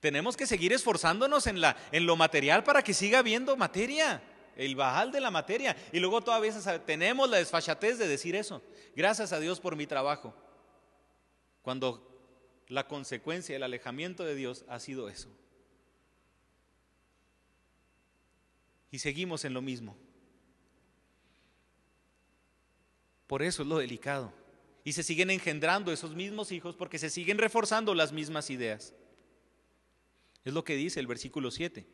[0.00, 4.20] Tenemos que seguir esforzándonos en, la, en lo material para que siga habiendo materia
[4.56, 5.76] el bajal de la materia.
[5.92, 6.52] Y luego todavía
[6.84, 8.62] tenemos la desfachatez de decir eso.
[8.94, 10.34] Gracias a Dios por mi trabajo.
[11.62, 12.10] Cuando
[12.68, 15.28] la consecuencia, el alejamiento de Dios ha sido eso.
[18.90, 19.96] Y seguimos en lo mismo.
[23.26, 24.32] Por eso es lo delicado.
[24.84, 28.94] Y se siguen engendrando esos mismos hijos porque se siguen reforzando las mismas ideas.
[30.44, 31.86] Es lo que dice el versículo 7.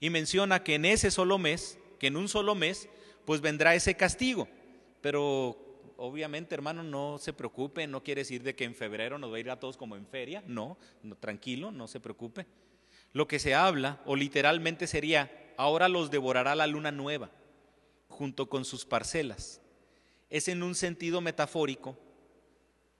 [0.00, 2.88] Y menciona que en ese solo mes que en un solo mes
[3.24, 4.48] pues vendrá ese castigo.
[5.00, 9.36] Pero obviamente, hermano, no se preocupe, no quiere decir de que en febrero nos va
[9.36, 10.76] a ir a todos como en feria, no,
[11.20, 12.44] tranquilo, no se preocupe.
[13.12, 17.30] Lo que se habla, o literalmente sería, ahora los devorará la luna nueva,
[18.08, 19.60] junto con sus parcelas.
[20.28, 21.96] Es en un sentido metafórico,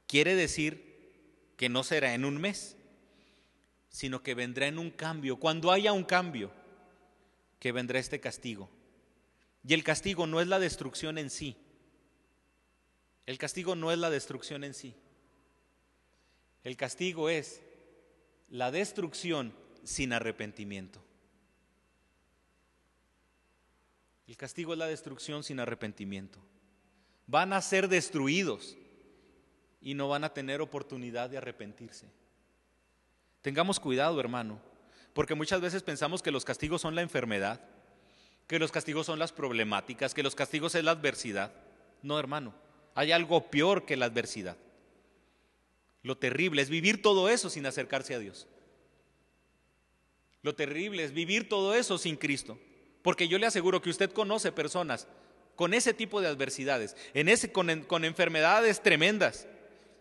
[0.07, 2.77] quiere decir que no será en un mes,
[3.89, 5.41] sino que vendrá en un cambio.
[5.41, 6.53] Cuando haya un cambio,
[7.59, 8.71] que vendrá este castigo.
[9.65, 11.57] Y el castigo no es la destrucción en sí.
[13.27, 14.95] El castigo no es la destrucción en sí.
[16.65, 17.61] El castigo es
[18.49, 19.55] la destrucción
[19.85, 21.03] sin arrepentimiento.
[24.27, 26.39] El castigo es la destrucción sin arrepentimiento.
[27.27, 28.77] Van a ser destruidos
[29.81, 32.09] y no van a tener oportunidad de arrepentirse.
[33.43, 34.61] Tengamos cuidado, hermano,
[35.13, 37.61] porque muchas veces pensamos que los castigos son la enfermedad,
[38.53, 41.55] que los castigos son las problemáticas, que los castigos es la adversidad.
[42.03, 42.53] No, hermano,
[42.95, 44.59] hay algo peor que la adversidad.
[46.03, 48.47] Lo terrible es vivir todo eso sin acercarse a Dios.
[50.43, 52.59] Lo terrible es vivir todo eso sin Cristo.
[53.01, 55.09] Porque yo le aseguro que usted conoce personas
[55.57, 59.49] con ese tipo de adversidades, en ese, con, con enfermedades tremendas,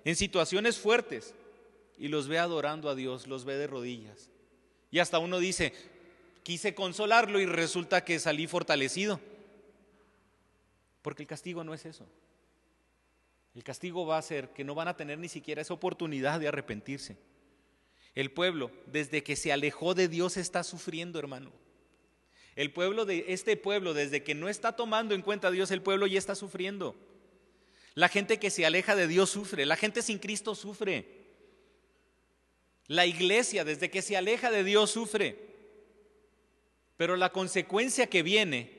[0.03, 1.35] en situaciones fuertes,
[1.97, 4.29] y los ve adorando a Dios, los ve de rodillas.
[4.91, 5.71] Y hasta uno dice,
[6.43, 9.19] quise consolarlo y resulta que salí fortalecido.
[11.01, 12.07] Porque el castigo no es eso.
[13.55, 16.47] El castigo va a ser que no van a tener ni siquiera esa oportunidad de
[16.47, 17.17] arrepentirse.
[18.15, 21.51] El pueblo, desde que se alejó de Dios, está sufriendo, hermano.
[22.55, 25.81] El pueblo de este pueblo, desde que no está tomando en cuenta a Dios, el
[25.81, 26.95] pueblo ya está sufriendo.
[27.93, 31.21] La gente que se aleja de Dios sufre, la gente sin Cristo sufre.
[32.87, 35.50] La iglesia, desde que se aleja de Dios, sufre.
[37.01, 38.69] Pero la consecuencia que viene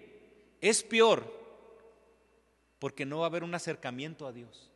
[0.60, 1.24] es peor
[2.78, 4.70] porque no va a haber un acercamiento a Dios.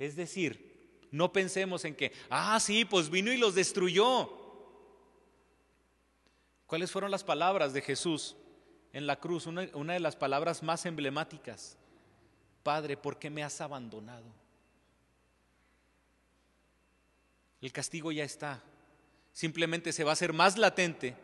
[0.00, 4.32] Es decir, no pensemos en que, ah, sí, pues vino y los destruyó.
[6.66, 8.34] ¿Cuáles fueron las palabras de Jesús
[8.92, 9.46] en la cruz?
[9.46, 11.78] Una, una de las palabras más emblemáticas.
[12.64, 14.26] Padre, ¿por qué me has abandonado?
[17.60, 18.60] El castigo ya está.
[19.36, 21.14] Simplemente se va a hacer más latente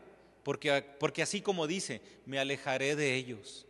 [0.43, 3.67] porque, porque así como dice, me alejaré de ellos.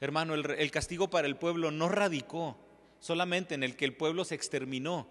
[0.00, 2.58] Hermano, el, el castigo para el pueblo no radicó
[2.98, 5.08] solamente en el que el pueblo se exterminó,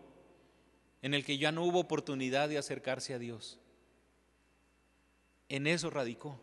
[1.02, 3.58] en el que ya no hubo oportunidad de acercarse a Dios.
[5.48, 6.40] En eso radicó.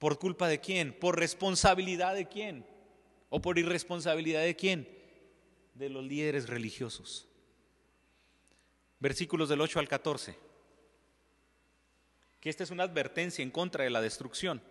[0.00, 0.92] ¿Por culpa de quién?
[0.92, 2.66] ¿Por responsabilidad de quién?
[3.28, 4.88] ¿O por irresponsabilidad de quién?
[5.74, 7.29] De los líderes religiosos
[9.00, 10.36] versículos del 8 al 14,
[12.40, 14.62] que esta es una advertencia en contra de la destrucción.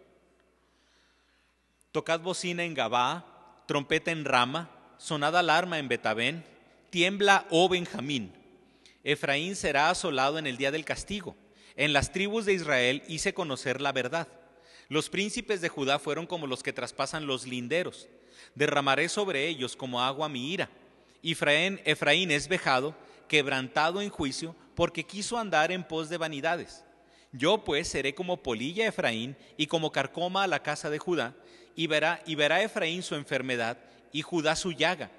[1.92, 6.46] Tocad bocina en Gabá, trompeta en Rama, sonad alarma en Betabén,
[6.92, 8.32] tiembla, oh Benjamín.
[9.04, 11.36] Efraín será asolado en el día del castigo.
[11.76, 14.28] En las tribus de Israel hice conocer la verdad.
[14.90, 18.08] Los príncipes de Judá fueron como los que traspasan los linderos.
[18.56, 20.70] Derramaré sobre ellos como agua mi ira.
[21.24, 22.96] Efraín, Efraín es vejado,
[23.30, 26.84] quebrantado en juicio, porque quiso andar en pos de vanidades.
[27.32, 31.36] Yo pues seré como polilla Efraín y como carcoma a la casa de Judá,
[31.76, 33.78] y verá, y verá Efraín su enfermedad
[34.12, 35.12] y Judá su llaga.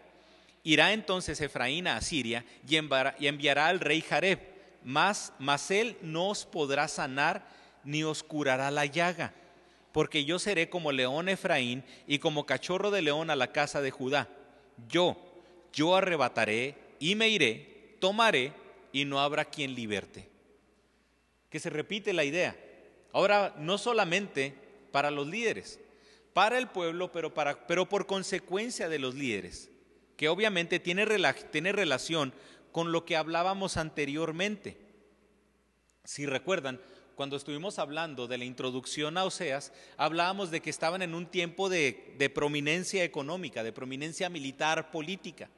[0.62, 4.40] Irá entonces Efraín a Asiria y enviará, y enviará al rey Jareb,
[4.84, 7.46] mas, mas él no os podrá sanar
[7.84, 9.32] ni os curará la llaga,
[9.92, 13.90] porque yo seré como león Efraín y como cachorro de león a la casa de
[13.90, 14.28] Judá.
[14.88, 15.16] Yo,
[15.72, 18.52] yo arrebataré y me iré tomaré
[18.92, 20.28] y no habrá quien liberte.
[21.48, 22.56] Que se repite la idea.
[23.12, 24.54] Ahora, no solamente
[24.90, 25.78] para los líderes,
[26.32, 29.70] para el pueblo, pero, para, pero por consecuencia de los líderes,
[30.16, 31.06] que obviamente tiene,
[31.50, 32.32] tiene relación
[32.72, 34.76] con lo que hablábamos anteriormente.
[36.04, 36.80] Si recuerdan,
[37.14, 41.68] cuando estuvimos hablando de la introducción a Oseas, hablábamos de que estaban en un tiempo
[41.68, 45.50] de, de prominencia económica, de prominencia militar, política.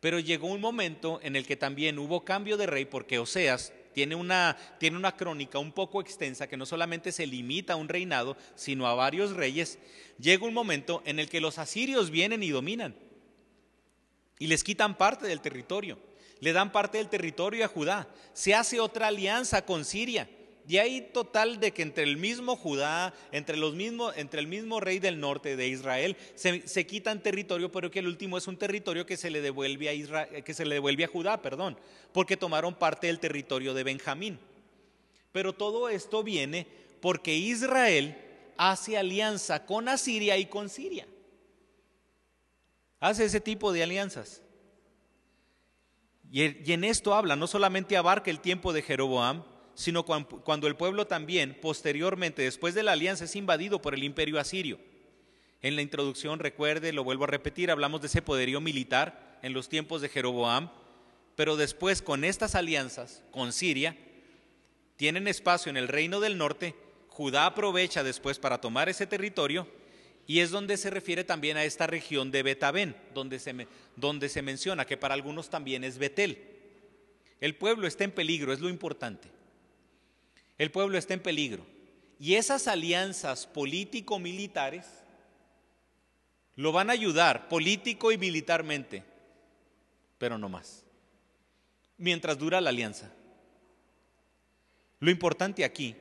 [0.00, 4.14] Pero llegó un momento en el que también hubo cambio de rey porque Oseas tiene
[4.14, 8.36] una, tiene una crónica un poco extensa que no solamente se limita a un reinado,
[8.54, 9.78] sino a varios reyes.
[10.18, 12.96] Llega un momento en el que los asirios vienen y dominan
[14.38, 15.98] y les quitan parte del territorio,
[16.40, 20.28] le dan parte del territorio a Judá, se hace otra alianza con Siria
[20.68, 24.80] y hay total de que entre el mismo Judá, entre, los mismos, entre el mismo
[24.80, 29.06] rey del norte de Israel, se, quitan territorio, pero que el último es un territorio
[29.06, 31.78] que se le devuelve a, Israel, que se le devuelve a Judá, perdón,
[32.12, 34.38] porque tomaron parte del territorio de Benjamín.
[35.32, 36.66] Pero todo esto viene
[37.00, 38.16] porque Israel
[38.56, 41.06] hace alianza con Asiria y con Siria.
[43.00, 44.42] Hace ese tipo de alianzas.
[46.30, 49.42] Y en esto habla, no solamente abarca el tiempo de Jeroboam,
[49.80, 54.38] sino cuando el pueblo también, posteriormente, después de la alianza, es invadido por el imperio
[54.38, 54.78] asirio.
[55.62, 59.70] En la introducción, recuerde, lo vuelvo a repetir, hablamos de ese poderío militar en los
[59.70, 60.70] tiempos de Jeroboam,
[61.34, 63.96] pero después con estas alianzas, con Siria,
[64.96, 66.74] tienen espacio en el reino del norte,
[67.08, 69.66] Judá aprovecha después para tomar ese territorio
[70.26, 73.66] y es donde se refiere también a esta región de Betabén, donde se,
[73.96, 76.38] donde se menciona que para algunos también es Betel.
[77.40, 79.39] El pueblo está en peligro, es lo importante.
[80.60, 81.64] El pueblo está en peligro.
[82.18, 84.86] Y esas alianzas político-militares
[86.54, 89.02] lo van a ayudar político y militarmente,
[90.18, 90.84] pero no más,
[91.96, 93.10] mientras dura la alianza.
[94.98, 95.96] Lo importante aquí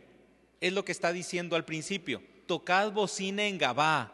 [0.60, 4.12] es lo que está diciendo al principio, tocad bocina en Gabá,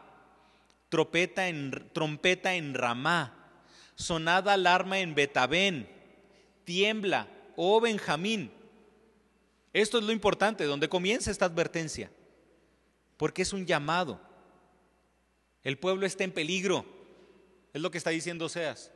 [0.90, 3.50] trompeta en, trompeta en Ramá,
[3.96, 5.88] sonada alarma en Betabén,
[6.62, 7.26] tiembla,
[7.56, 8.52] oh Benjamín.
[9.76, 12.10] Esto es lo importante, donde comienza esta advertencia,
[13.18, 14.18] porque es un llamado.
[15.62, 16.86] El pueblo está en peligro,
[17.74, 18.90] es lo que está diciendo Oseas.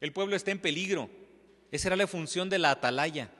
[0.00, 1.10] El pueblo está en peligro.
[1.70, 3.30] Esa era la función de la atalaya.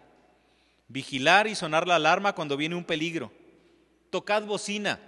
[0.89, 3.33] Vigilar y sonar la alarma cuando viene un peligro.
[4.11, 5.01] Tocad bocina,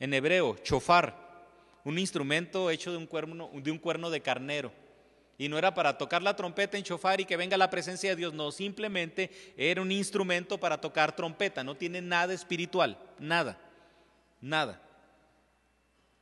[0.00, 1.44] en hebreo, chofar,
[1.84, 4.72] un instrumento hecho de un cuerno de, un cuerno de carnero.
[5.36, 8.16] Y no era para tocar la trompeta en chofar y que venga la presencia de
[8.16, 13.58] Dios, no, simplemente era un instrumento para tocar trompeta, no tiene nada espiritual, nada,
[14.40, 14.80] nada.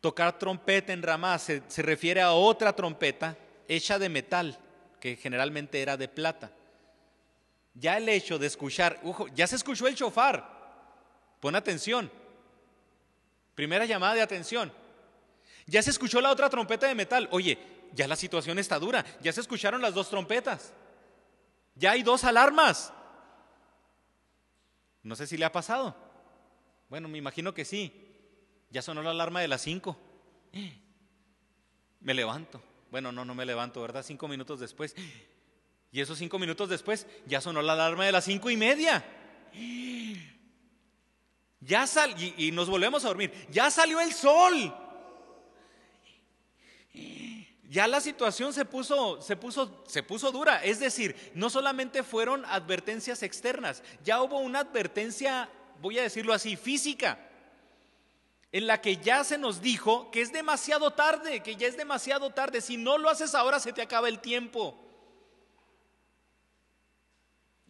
[0.00, 3.36] Tocar trompeta en Ramá se, se refiere a otra trompeta
[3.68, 4.58] hecha de metal,
[4.98, 6.50] que generalmente era de plata.
[7.74, 9.00] Ya el hecho de escuchar,
[9.34, 10.48] ya se escuchó el chofar,
[11.40, 12.10] pon atención,
[13.54, 14.72] primera llamada de atención.
[15.66, 17.58] Ya se escuchó la otra trompeta de metal, oye,
[17.93, 20.72] ya la situación está dura, ya se escucharon las dos trompetas,
[21.74, 22.93] ya hay dos alarmas.
[25.03, 25.97] No sé si le ha pasado.
[26.88, 27.93] Bueno, me imagino que sí.
[28.70, 29.99] Ya sonó la alarma de las cinco.
[32.01, 32.62] Me levanto.
[32.90, 34.03] Bueno, no, no me levanto, ¿verdad?
[34.05, 34.95] Cinco minutos después.
[35.93, 39.05] Y esos cinco minutos después ya sonó la alarma de las cinco y media.
[41.64, 43.32] Ya sal y, y nos volvemos a dormir.
[43.53, 44.74] Ya salió el sol
[47.73, 50.62] ya la situación se puso, se puso, se puso dura.
[50.62, 55.49] Es decir, no solamente fueron advertencias externas, ya hubo una advertencia,
[55.81, 57.18] voy a decirlo así, física,
[58.53, 62.29] en la que ya se nos dijo que es demasiado tarde, que ya es demasiado
[62.29, 62.61] tarde.
[62.61, 64.79] Si no lo haces ahora, se te acaba el tiempo.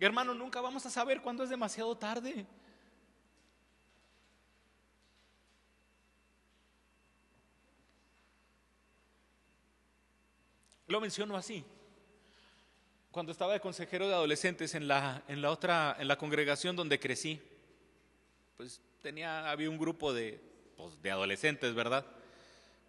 [0.01, 2.45] Hermano, nunca vamos a saber cuándo es demasiado tarde.
[10.93, 11.65] Lo menciono así.
[13.13, 17.01] Cuando estaba de consejero de adolescentes en la, en la otra, en la congregación donde
[17.01, 17.41] crecí,
[18.59, 20.39] pues tenía, había un grupo de,
[20.77, 22.05] pues, de adolescentes, ¿verdad?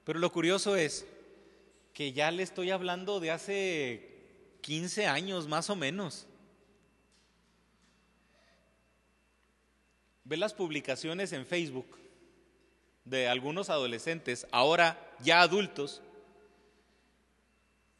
[0.04, 1.08] Pero lo curioso es
[1.94, 4.10] que ya le estoy hablando de hace
[4.60, 6.28] 15 años más o menos.
[10.26, 11.98] Ve las publicaciones en Facebook
[13.06, 16.02] de algunos adolescentes, ahora ya adultos,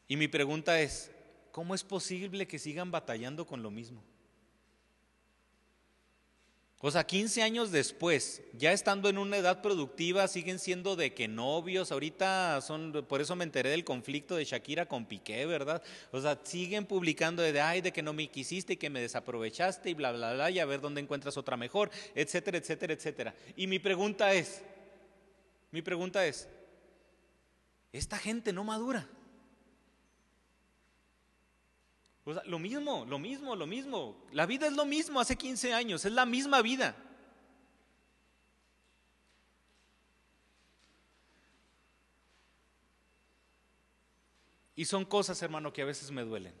[0.06, 1.10] y mi pregunta es,
[1.50, 4.02] ¿cómo es posible que sigan batallando con lo mismo?
[6.86, 11.28] O sea, 15 años después, ya estando en una edad productiva, siguen siendo de que
[11.28, 15.82] novios, ahorita son, por eso me enteré del conflicto de Shakira con Piqué, ¿verdad?
[16.12, 19.88] O sea, siguen publicando de, ay, de que no me quisiste y que me desaprovechaste
[19.88, 23.34] y bla, bla, bla, y a ver dónde encuentras otra mejor, etcétera, etcétera, etcétera.
[23.56, 24.60] Y mi pregunta es,
[25.70, 26.50] mi pregunta es,
[27.92, 29.08] esta gente no madura
[32.24, 34.16] lo mismo, lo mismo, lo mismo.
[34.32, 36.96] La vida es lo mismo hace 15 años, es la misma vida.
[44.76, 46.54] Y son cosas, hermano, que a veces me duelen.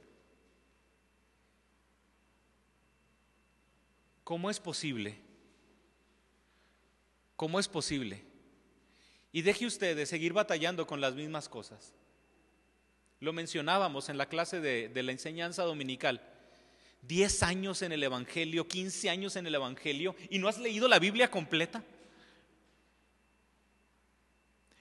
[4.22, 5.18] ¿Cómo es posible?
[7.36, 8.24] ¿Cómo es posible?
[9.32, 11.92] Y deje usted de seguir batallando con las mismas cosas.
[13.24, 16.20] Lo mencionábamos en la clase de, la enseñanza dominical.
[17.00, 20.98] Diez años en el Evangelio, 15 años en el Evangelio y no has leído la
[20.98, 21.82] Biblia completa.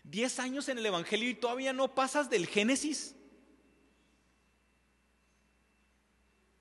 [0.04, 3.16] Diez años en el Evangelio y todavía no pasas del Génesis.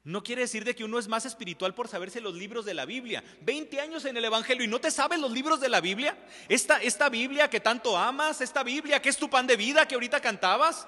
[0.04, 2.84] No quiere decir de que uno es más espiritual por saberse los libros de la
[2.84, 3.24] Biblia.
[3.40, 6.16] Veinte años en el Evangelio y no te sabes los libros de la Biblia.
[6.48, 9.96] Esta, esta Biblia que tanto amas, esta Biblia que es tu pan de vida que
[9.96, 10.86] ahorita cantabas.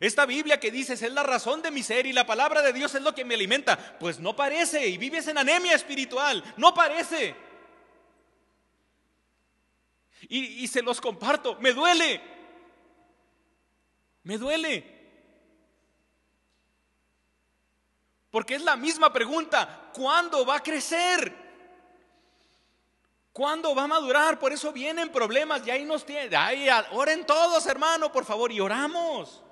[0.00, 2.94] Esta Biblia que dices es la razón de mi ser y la palabra de Dios
[2.94, 3.98] es lo que me alimenta.
[3.98, 6.42] Pues no parece y vives en anemia espiritual.
[6.56, 7.34] No parece.
[10.28, 11.56] Y, y se los comparto.
[11.60, 12.20] Me duele.
[14.22, 14.98] Me duele.
[18.30, 21.34] Porque es la misma pregunta, ¿cuándo va a crecer?
[23.32, 24.38] ¿Cuándo va a madurar?
[24.38, 26.36] Por eso vienen problemas y ahí nos tiene.
[26.36, 29.42] Ay, oren todos, hermano, por favor, y oramos.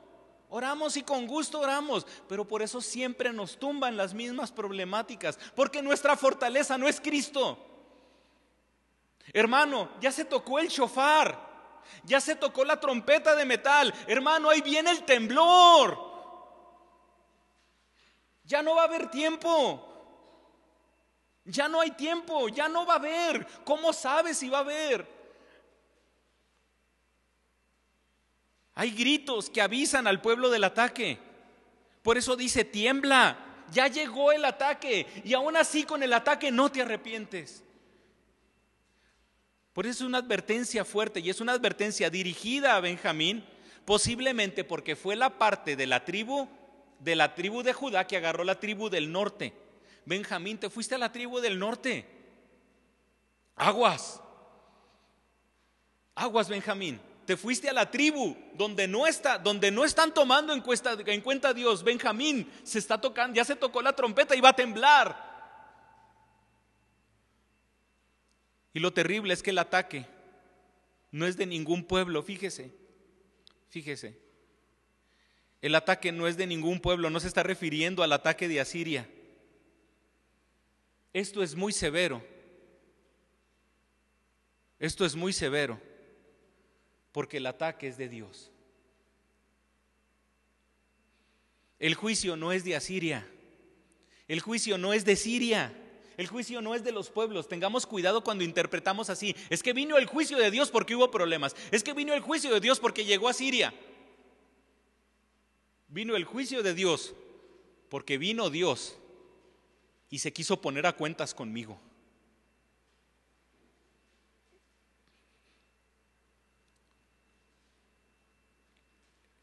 [0.49, 5.82] Oramos y con gusto oramos, pero por eso siempre nos tumban las mismas problemáticas, porque
[5.82, 7.59] nuestra fortaleza no es Cristo.
[9.32, 11.36] Hermano, ya se tocó el shofar,
[12.05, 16.07] ya se tocó la trompeta de metal, hermano, ahí viene el temblor.
[18.44, 19.82] Ya no va a haber tiempo.
[21.44, 23.47] Ya no hay tiempo, ya no va a haber.
[23.64, 25.16] ¿Cómo sabes si va a haber?
[28.79, 31.18] Hay gritos que avisan al pueblo del ataque.
[32.03, 33.39] Por eso dice, tiembla,
[33.72, 37.64] ya llegó el ataque y aún así con el ataque no te arrepientes.
[39.72, 43.47] Por eso es una advertencia fuerte y es una advertencia dirigida a Benjamín,
[43.87, 46.47] posiblemente porque fue la parte de la tribu
[46.99, 49.55] de la tribu de Judá que agarró la tribu del norte.
[50.05, 52.07] Benjamín, te fuiste a la tribu del norte.
[53.55, 54.20] Aguas.
[56.14, 60.61] Aguas, Benjamín te fuiste a la tribu donde no está, donde no están tomando en
[60.61, 61.83] cuenta, en cuenta Dios.
[61.83, 65.27] Benjamín se está tocando, ya se tocó la trompeta y va a temblar.
[68.72, 70.07] Y lo terrible es que el ataque
[71.11, 72.72] no es de ningún pueblo, fíjese,
[73.70, 74.20] fíjese.
[75.61, 79.09] El ataque no es de ningún pueblo, no se está refiriendo al ataque de Asiria.
[81.12, 82.22] Esto es muy severo.
[84.79, 85.81] Esto es muy severo
[87.17, 88.51] porque el ataque es de Dios.
[91.79, 93.27] El juicio no es de Asiria.
[94.29, 95.73] El juicio no es de Siria.
[96.19, 97.49] El juicio no es de los pueblos.
[97.49, 99.35] Tengamos cuidado cuando interpretamos así.
[99.49, 101.57] Es que vino el juicio de Dios porque hubo problemas.
[101.71, 103.73] Es que vino el juicio de Dios porque llegó a Siria.
[105.89, 107.14] Vino el juicio de Dios
[107.89, 108.99] porque vino Dios
[110.11, 111.81] y se quiso poner a cuentas conmigo.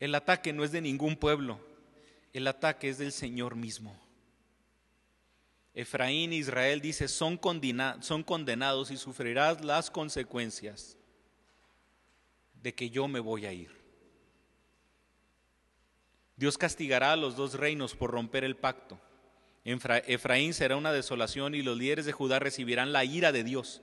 [0.04, 1.62] El ataque no es de ningún pueblo,
[2.34, 3.98] el ataque es del Señor mismo.
[5.74, 7.40] Efraín e Israel dice, son,
[8.02, 10.98] son condenados y sufrirás las consecuencias
[12.62, 13.72] de que yo me voy a ir.
[16.36, 19.00] Dios castigará a los dos reinos por romper el pacto.
[19.64, 23.82] Efraín será una desolación y los líderes de Judá recibirán la ira de Dios.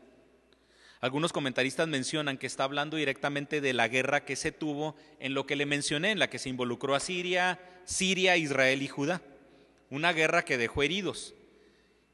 [1.01, 5.47] Algunos comentaristas mencionan que está hablando directamente de la guerra que se tuvo en lo
[5.47, 9.23] que le mencioné, en la que se involucró a Siria, Siria, Israel y Judá.
[9.89, 11.35] Una guerra que dejó heridos.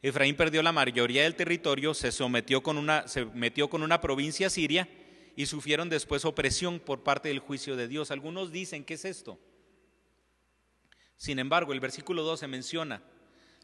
[0.03, 4.49] Efraín perdió la mayoría del territorio, se sometió con una, se metió con una provincia
[4.49, 4.89] siria
[5.35, 8.13] y sufrieron después opresión por parte del juicio de Dios.
[8.13, 9.37] Algunos dicen, ¿qué es esto?
[11.17, 13.03] Sin embargo, el versículo 12 menciona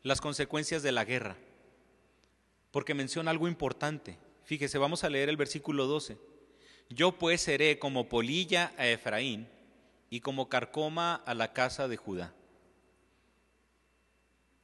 [0.03, 1.37] las consecuencias de la guerra,
[2.73, 4.19] porque menciona algo importante.
[4.53, 6.19] Fíjese, vamos a leer el versículo 12.
[6.91, 9.49] Yo pues seré como polilla a Efraín
[10.11, 12.35] y como carcoma a la casa de Judá.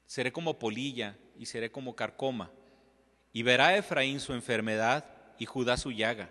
[0.05, 2.51] Seré como polilla y seré como carcoma.
[3.32, 5.07] Y verá Efraín su enfermedad
[5.39, 6.28] y Judá su llaga.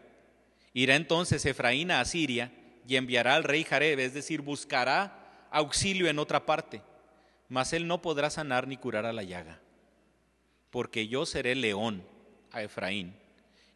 [0.72, 2.52] Irá entonces Efraín a Asiria
[2.88, 6.84] y enviará al rey Jareb, es decir, buscará auxilio en otra parte,
[7.50, 9.60] mas él no podrá sanar ni curar a la llaga.
[10.70, 12.04] Porque yo seré león
[12.52, 13.26] a Efraín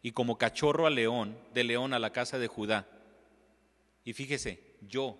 [0.02, 2.88] y como cachorro al león, de león a la casa de Judá.
[4.04, 5.16] Y fíjese, yo,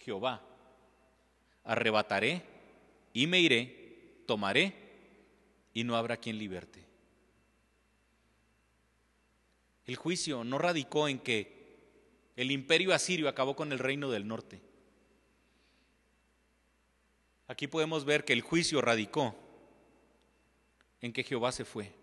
[0.00, 0.44] Jehová,
[1.62, 2.42] arrebataré
[3.12, 4.74] y me iré, tomaré
[5.72, 6.84] y no habrá quien liberte.
[9.84, 11.62] El juicio no radicó en que
[12.34, 14.60] el imperio asirio acabó con el reino del norte.
[17.46, 19.34] Aquí podemos ver que el juicio radicó
[21.00, 22.01] en que Jehová se fue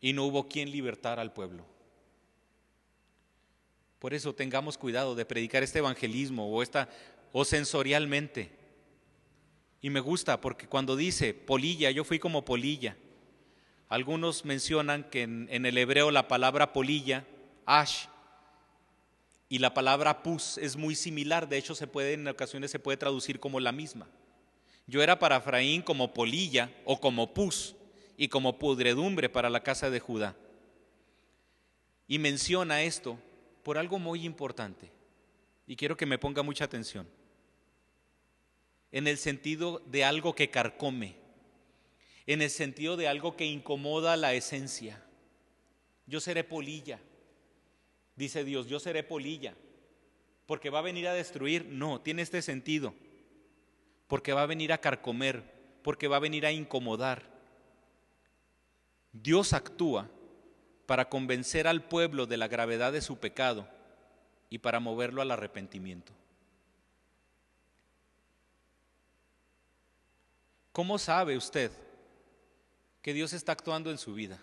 [0.00, 1.66] y no hubo quien libertar al pueblo.
[3.98, 6.88] Por eso tengamos cuidado de predicar este evangelismo o, esta,
[7.32, 8.50] o sensorialmente.
[9.82, 12.96] Y me gusta porque cuando dice polilla, yo fui como polilla.
[13.88, 17.26] Algunos mencionan que en, en el hebreo la palabra polilla,
[17.66, 18.06] ash,
[19.50, 22.96] y la palabra pus es muy similar, de hecho se puede en ocasiones se puede
[22.96, 24.06] traducir como la misma.
[24.86, 27.74] Yo era para Efraín como polilla o como pus,
[28.20, 30.36] y como pudredumbre para la casa de Judá.
[32.06, 33.18] Y menciona esto
[33.62, 34.90] por algo muy importante,
[35.66, 37.08] y quiero que me ponga mucha atención,
[38.92, 41.16] en el sentido de algo que carcome,
[42.26, 45.02] en el sentido de algo que incomoda la esencia.
[46.04, 47.00] Yo seré polilla,
[48.16, 49.54] dice Dios, yo seré polilla,
[50.44, 51.64] porque va a venir a destruir.
[51.64, 52.92] No, tiene este sentido,
[54.08, 55.42] porque va a venir a carcomer,
[55.82, 57.39] porque va a venir a incomodar.
[59.12, 60.08] Dios actúa
[60.86, 63.68] para convencer al pueblo de la gravedad de su pecado
[64.48, 66.12] y para moverlo al arrepentimiento.
[70.72, 71.70] ¿Cómo sabe usted
[73.02, 74.40] que Dios está actuando en su vida?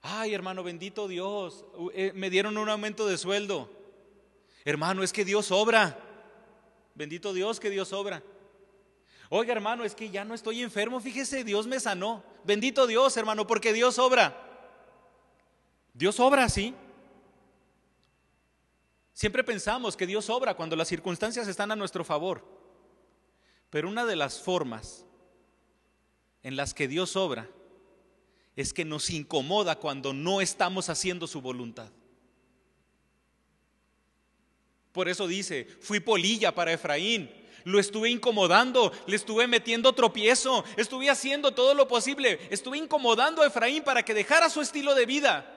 [0.00, 3.70] Ay, hermano, bendito Dios, eh, me dieron un aumento de sueldo.
[4.64, 5.98] Hermano, es que Dios obra.
[6.94, 8.22] Bendito Dios que Dios obra.
[9.30, 12.22] Oiga, hermano, es que ya no estoy enfermo, fíjese, Dios me sanó.
[12.44, 14.34] Bendito Dios, hermano, porque Dios obra.
[15.92, 16.74] Dios obra, sí.
[19.12, 22.44] Siempre pensamos que Dios obra cuando las circunstancias están a nuestro favor.
[23.68, 25.04] Pero una de las formas
[26.42, 27.50] en las que Dios obra
[28.56, 31.90] es que nos incomoda cuando no estamos haciendo su voluntad.
[34.92, 37.30] Por eso dice, fui polilla para Efraín,
[37.64, 43.46] lo estuve incomodando, le estuve metiendo tropiezo, estuve haciendo todo lo posible, estuve incomodando a
[43.46, 45.54] Efraín para que dejara su estilo de vida.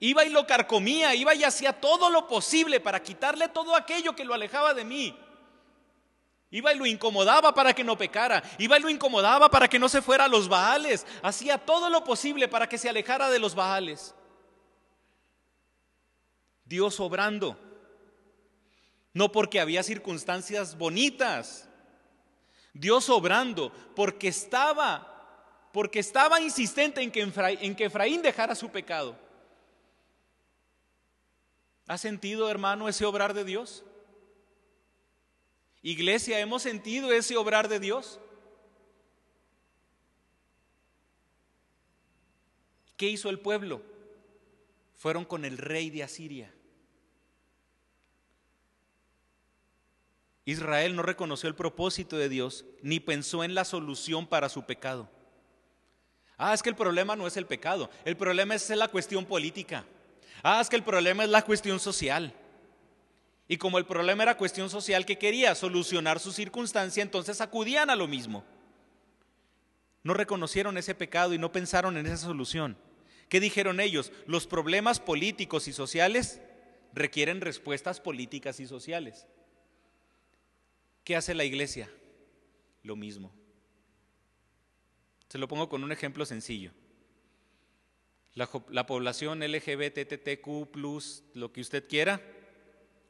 [0.00, 4.24] Iba y lo carcomía, iba y hacía todo lo posible para quitarle todo aquello que
[4.24, 5.16] lo alejaba de mí.
[6.50, 9.88] Iba y lo incomodaba para que no pecara, iba y lo incomodaba para que no
[9.88, 13.54] se fuera a los Baales, hacía todo lo posible para que se alejara de los
[13.54, 14.14] Baales.
[16.64, 17.58] Dios obrando,
[19.12, 21.68] no porque había circunstancias bonitas,
[22.72, 29.16] Dios obrando porque estaba, porque estaba insistente en que en que Efraín dejara su pecado.
[31.86, 33.82] ¿Ha sentido, hermano, ese obrar de Dios?
[35.82, 38.20] Iglesia, ¿hemos sentido ese obrar de Dios?
[42.98, 43.80] ¿Qué hizo el pueblo?
[44.96, 46.52] Fueron con el rey de Asiria.
[50.48, 55.06] Israel no reconoció el propósito de Dios ni pensó en la solución para su pecado.
[56.38, 59.84] Ah, es que el problema no es el pecado, el problema es la cuestión política.
[60.42, 62.32] Ah, es que el problema es la cuestión social.
[63.46, 67.96] Y como el problema era cuestión social que quería solucionar su circunstancia, entonces acudían a
[67.96, 68.42] lo mismo.
[70.02, 72.78] No reconocieron ese pecado y no pensaron en esa solución.
[73.28, 74.12] ¿Qué dijeron ellos?
[74.24, 76.40] Los problemas políticos y sociales
[76.94, 79.26] requieren respuestas políticas y sociales.
[81.08, 81.90] ¿Qué hace la iglesia?
[82.82, 83.32] Lo mismo.
[85.30, 86.70] Se lo pongo con un ejemplo sencillo.
[88.34, 88.46] La,
[88.86, 90.76] población LGBTTQ,
[91.32, 92.20] lo que usted quiera,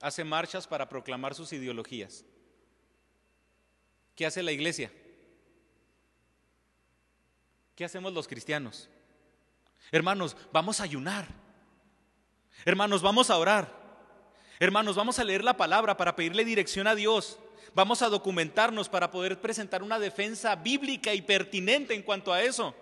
[0.00, 2.24] hace marchas para proclamar sus ideologías.
[4.14, 4.92] ¿Qué hace la iglesia?
[7.74, 8.88] ¿Qué hacemos los cristianos?
[9.90, 11.26] Hermanos, vamos a ayunar.
[12.64, 13.74] Hermanos, vamos a orar.
[14.60, 17.40] Hermanos, vamos a leer la palabra para pedirle dirección a Dios.
[17.74, 22.74] Vamos a documentarnos para poder presentar una defensa bíblica y pertinente en cuanto a eso.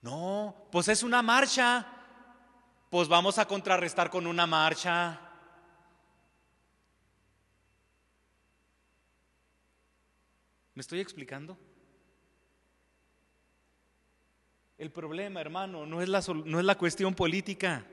[0.00, 1.86] No, pues es una marcha.
[2.90, 5.20] Pues vamos a contrarrestar con una marcha.
[10.74, 11.58] ¿Me estoy explicando?
[14.78, 17.84] El problema, hermano, no es la, no es la cuestión política.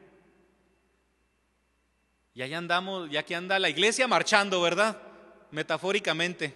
[2.36, 5.02] Y allá andamos, ya que anda la iglesia marchando, ¿verdad?
[5.50, 6.54] Metafóricamente.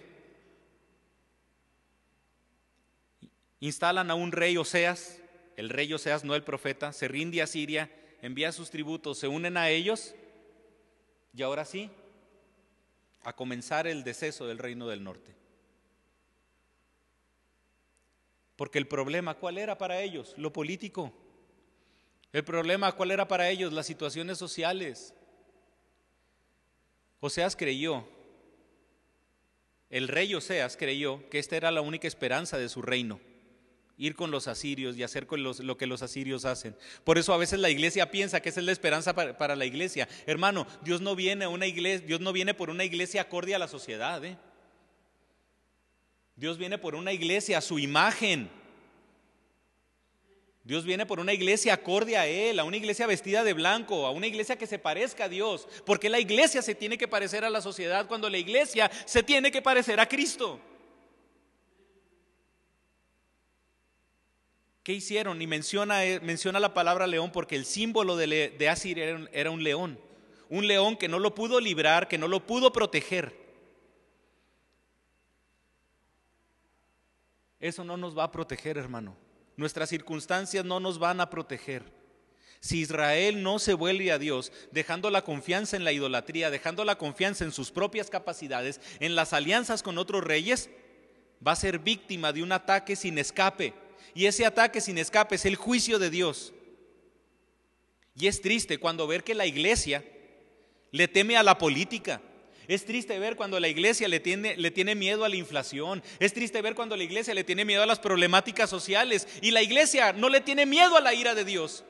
[3.58, 5.20] Instalan a un rey Oseas
[5.60, 7.90] el rey Oseas, no el profeta, se rinde a Siria,
[8.22, 10.14] envía sus tributos, se unen a ellos
[11.34, 11.90] y ahora sí,
[13.24, 15.36] a comenzar el deceso del reino del norte.
[18.56, 20.32] Porque el problema, ¿cuál era para ellos?
[20.38, 21.12] Lo político.
[22.32, 23.70] El problema, ¿cuál era para ellos?
[23.70, 25.12] Las situaciones sociales.
[27.20, 28.08] Oseas creyó,
[29.88, 33.20] el rey Oseas creyó que esta era la única esperanza de su reino
[34.00, 36.74] ir con los asirios y hacer con lo que los asirios hacen.
[37.04, 40.08] Por eso a veces la iglesia piensa que esa es la esperanza para, la iglesia.
[40.24, 43.68] Hermano, Dios no viene una iglesia, Dios no viene por una iglesia acorde a la
[43.68, 44.24] sociedad.
[44.24, 44.38] ¿eh?
[46.34, 48.50] Dios viene por una iglesia a su imagen.
[50.70, 54.12] Dios viene por una iglesia acorde a Él, a una iglesia vestida de blanco, a
[54.12, 55.66] una iglesia que se parezca a Dios.
[55.84, 59.50] Porque la iglesia se tiene que parecer a la sociedad cuando la iglesia se tiene
[59.50, 60.60] que parecer a Cristo.
[64.84, 65.42] ¿Qué hicieron?
[65.42, 69.64] Y menciona, eh, menciona la palabra león porque el símbolo de, de Asiria era un
[69.64, 69.98] león.
[70.50, 73.34] Un león que no lo pudo librar, que no lo pudo proteger.
[77.58, 79.16] Eso no nos va a proteger, hermano.
[79.60, 81.82] Nuestras circunstancias no nos van a proteger.
[82.60, 86.96] Si Israel no se vuelve a Dios, dejando la confianza en la idolatría, dejando la
[86.96, 90.70] confianza en sus propias capacidades, en las alianzas con otros reyes,
[91.46, 93.74] va a ser víctima de un ataque sin escape.
[94.14, 96.54] Y ese ataque sin escape es el juicio de Dios.
[98.14, 100.02] Y es triste cuando ver que la iglesia
[100.90, 102.22] le teme a la política.
[102.70, 106.00] Es triste ver cuando la iglesia le tiene, le tiene miedo a la inflación.
[106.20, 109.26] Es triste ver cuando la iglesia le tiene miedo a las problemáticas sociales.
[109.42, 111.82] Y la iglesia no le tiene miedo a la ira de Dios.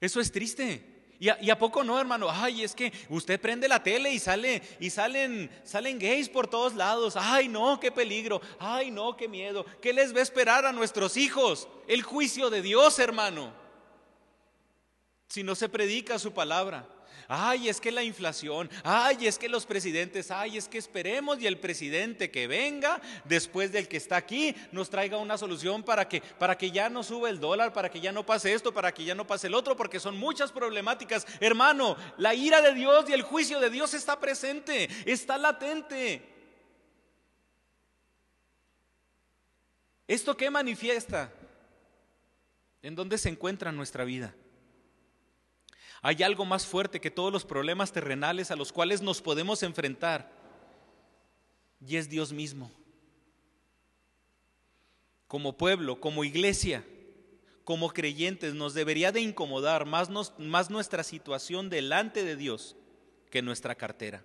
[0.00, 1.14] Eso es triste.
[1.20, 2.26] ¿Y a, poco no, hermano?
[2.28, 6.74] Ay, es que usted prende la tele y sale y salen salen gays por todos
[6.74, 7.14] lados.
[7.16, 8.40] Ay, no, qué peligro.
[8.58, 9.64] Ay, no, qué miedo.
[9.80, 11.68] ¿Qué les va a esperar a nuestros hijos?
[11.86, 13.54] El juicio de Dios, hermano.
[15.28, 16.95] Si no se predica su palabra
[17.28, 21.46] ay, es que la inflación, ay, es que los presidentes, ay, es que esperemos y
[21.46, 26.20] el presidente que venga después del que está aquí nos traiga una solución para que,
[26.20, 29.04] para que ya no suba el dólar, para que ya no pase esto, para que
[29.04, 31.26] ya no pase el otro, porque son muchas problemáticas.
[31.40, 36.22] Hermano, la ira de Dios y el juicio de Dios está presente, está latente.
[40.06, 41.32] ¿Esto qué manifiesta?
[42.82, 44.34] ¿En dónde se encuentra nuestra vida?
[46.02, 50.30] Hay algo más fuerte que todos los problemas terrenales a los cuales nos podemos enfrentar.
[51.86, 52.70] Y es Dios mismo.
[55.26, 56.84] Como pueblo, como iglesia,
[57.64, 60.08] como creyentes, nos debería de incomodar más,
[60.38, 62.76] más nuestra situación delante de Dios
[63.30, 64.24] que nuestra cartera.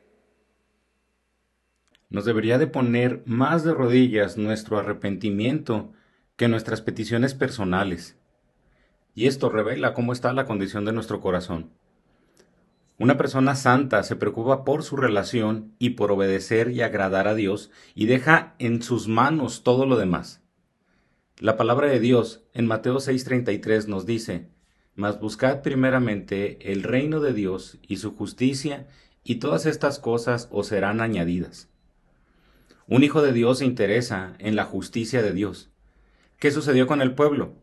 [2.09, 5.93] Nos debería de poner más de rodillas nuestro arrepentimiento
[6.35, 8.17] que nuestras peticiones personales.
[9.13, 11.71] Y esto revela cómo está la condición de nuestro corazón.
[12.97, 17.71] Una persona santa se preocupa por su relación y por obedecer y agradar a Dios
[17.95, 20.41] y deja en sus manos todo lo demás.
[21.39, 24.49] La palabra de Dios en Mateo 6:33 nos dice,
[24.93, 28.87] Mas buscad primeramente el reino de Dios y su justicia,
[29.23, 31.69] y todas estas cosas os serán añadidas.
[32.87, 35.71] Un hijo de Dios se interesa en la justicia de Dios.
[36.37, 37.55] ¿Qué sucedió con el pueblo?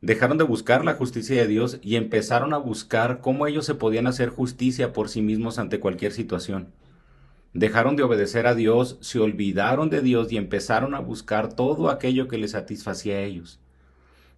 [0.00, 4.06] Dejaron de buscar la justicia de Dios y empezaron a buscar cómo ellos se podían
[4.06, 6.68] hacer justicia por sí mismos ante cualquier situación.
[7.52, 12.28] Dejaron de obedecer a Dios, se olvidaron de Dios y empezaron a buscar todo aquello
[12.28, 13.58] que les satisfacía a ellos.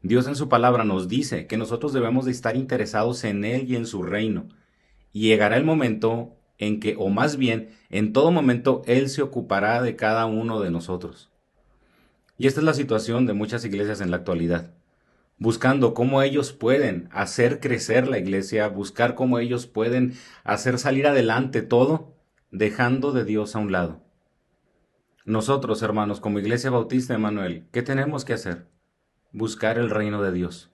[0.02, 3.76] Dios en su palabra nos dice que nosotros debemos de estar interesados en Él y
[3.76, 4.48] en su reino.
[5.12, 9.82] Y llegará el momento en que, o más bien, en todo momento, Él se ocupará
[9.82, 11.28] de cada uno de nosotros.
[12.38, 14.70] Y esta es la situación de muchas iglesias en la actualidad
[15.40, 20.14] buscando cómo ellos pueden hacer crecer la iglesia, buscar cómo ellos pueden
[20.44, 22.14] hacer salir adelante todo,
[22.50, 24.02] dejando de Dios a un lado.
[25.24, 28.66] Nosotros, hermanos, como Iglesia Bautista Emanuel, ¿qué tenemos que hacer?
[29.32, 30.70] Buscar el reino de Dios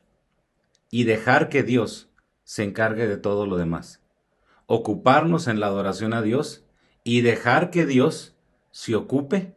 [0.90, 2.10] y dejar que Dios
[2.42, 4.02] se encargue de todo lo demás.
[4.66, 6.64] Ocuparnos en la adoración a Dios
[7.04, 8.34] y dejar que Dios
[8.72, 9.54] se ocupe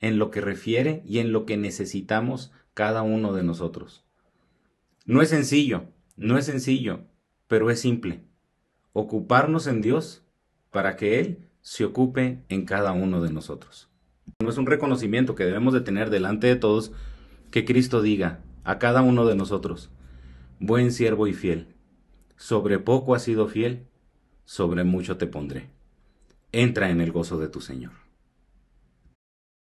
[0.00, 4.03] en lo que refiere y en lo que necesitamos cada uno de nosotros.
[5.06, 5.84] No es sencillo,
[6.16, 7.00] no es sencillo,
[7.46, 8.22] pero es simple.
[8.94, 10.24] Ocuparnos en Dios
[10.70, 13.90] para que Él se ocupe en cada uno de nosotros.
[14.42, 16.92] No es un reconocimiento que debemos de tener delante de todos
[17.50, 19.90] que Cristo diga a cada uno de nosotros,
[20.58, 21.74] buen siervo y fiel,
[22.36, 23.86] sobre poco has sido fiel,
[24.46, 25.68] sobre mucho te pondré.
[26.50, 28.03] Entra en el gozo de tu Señor.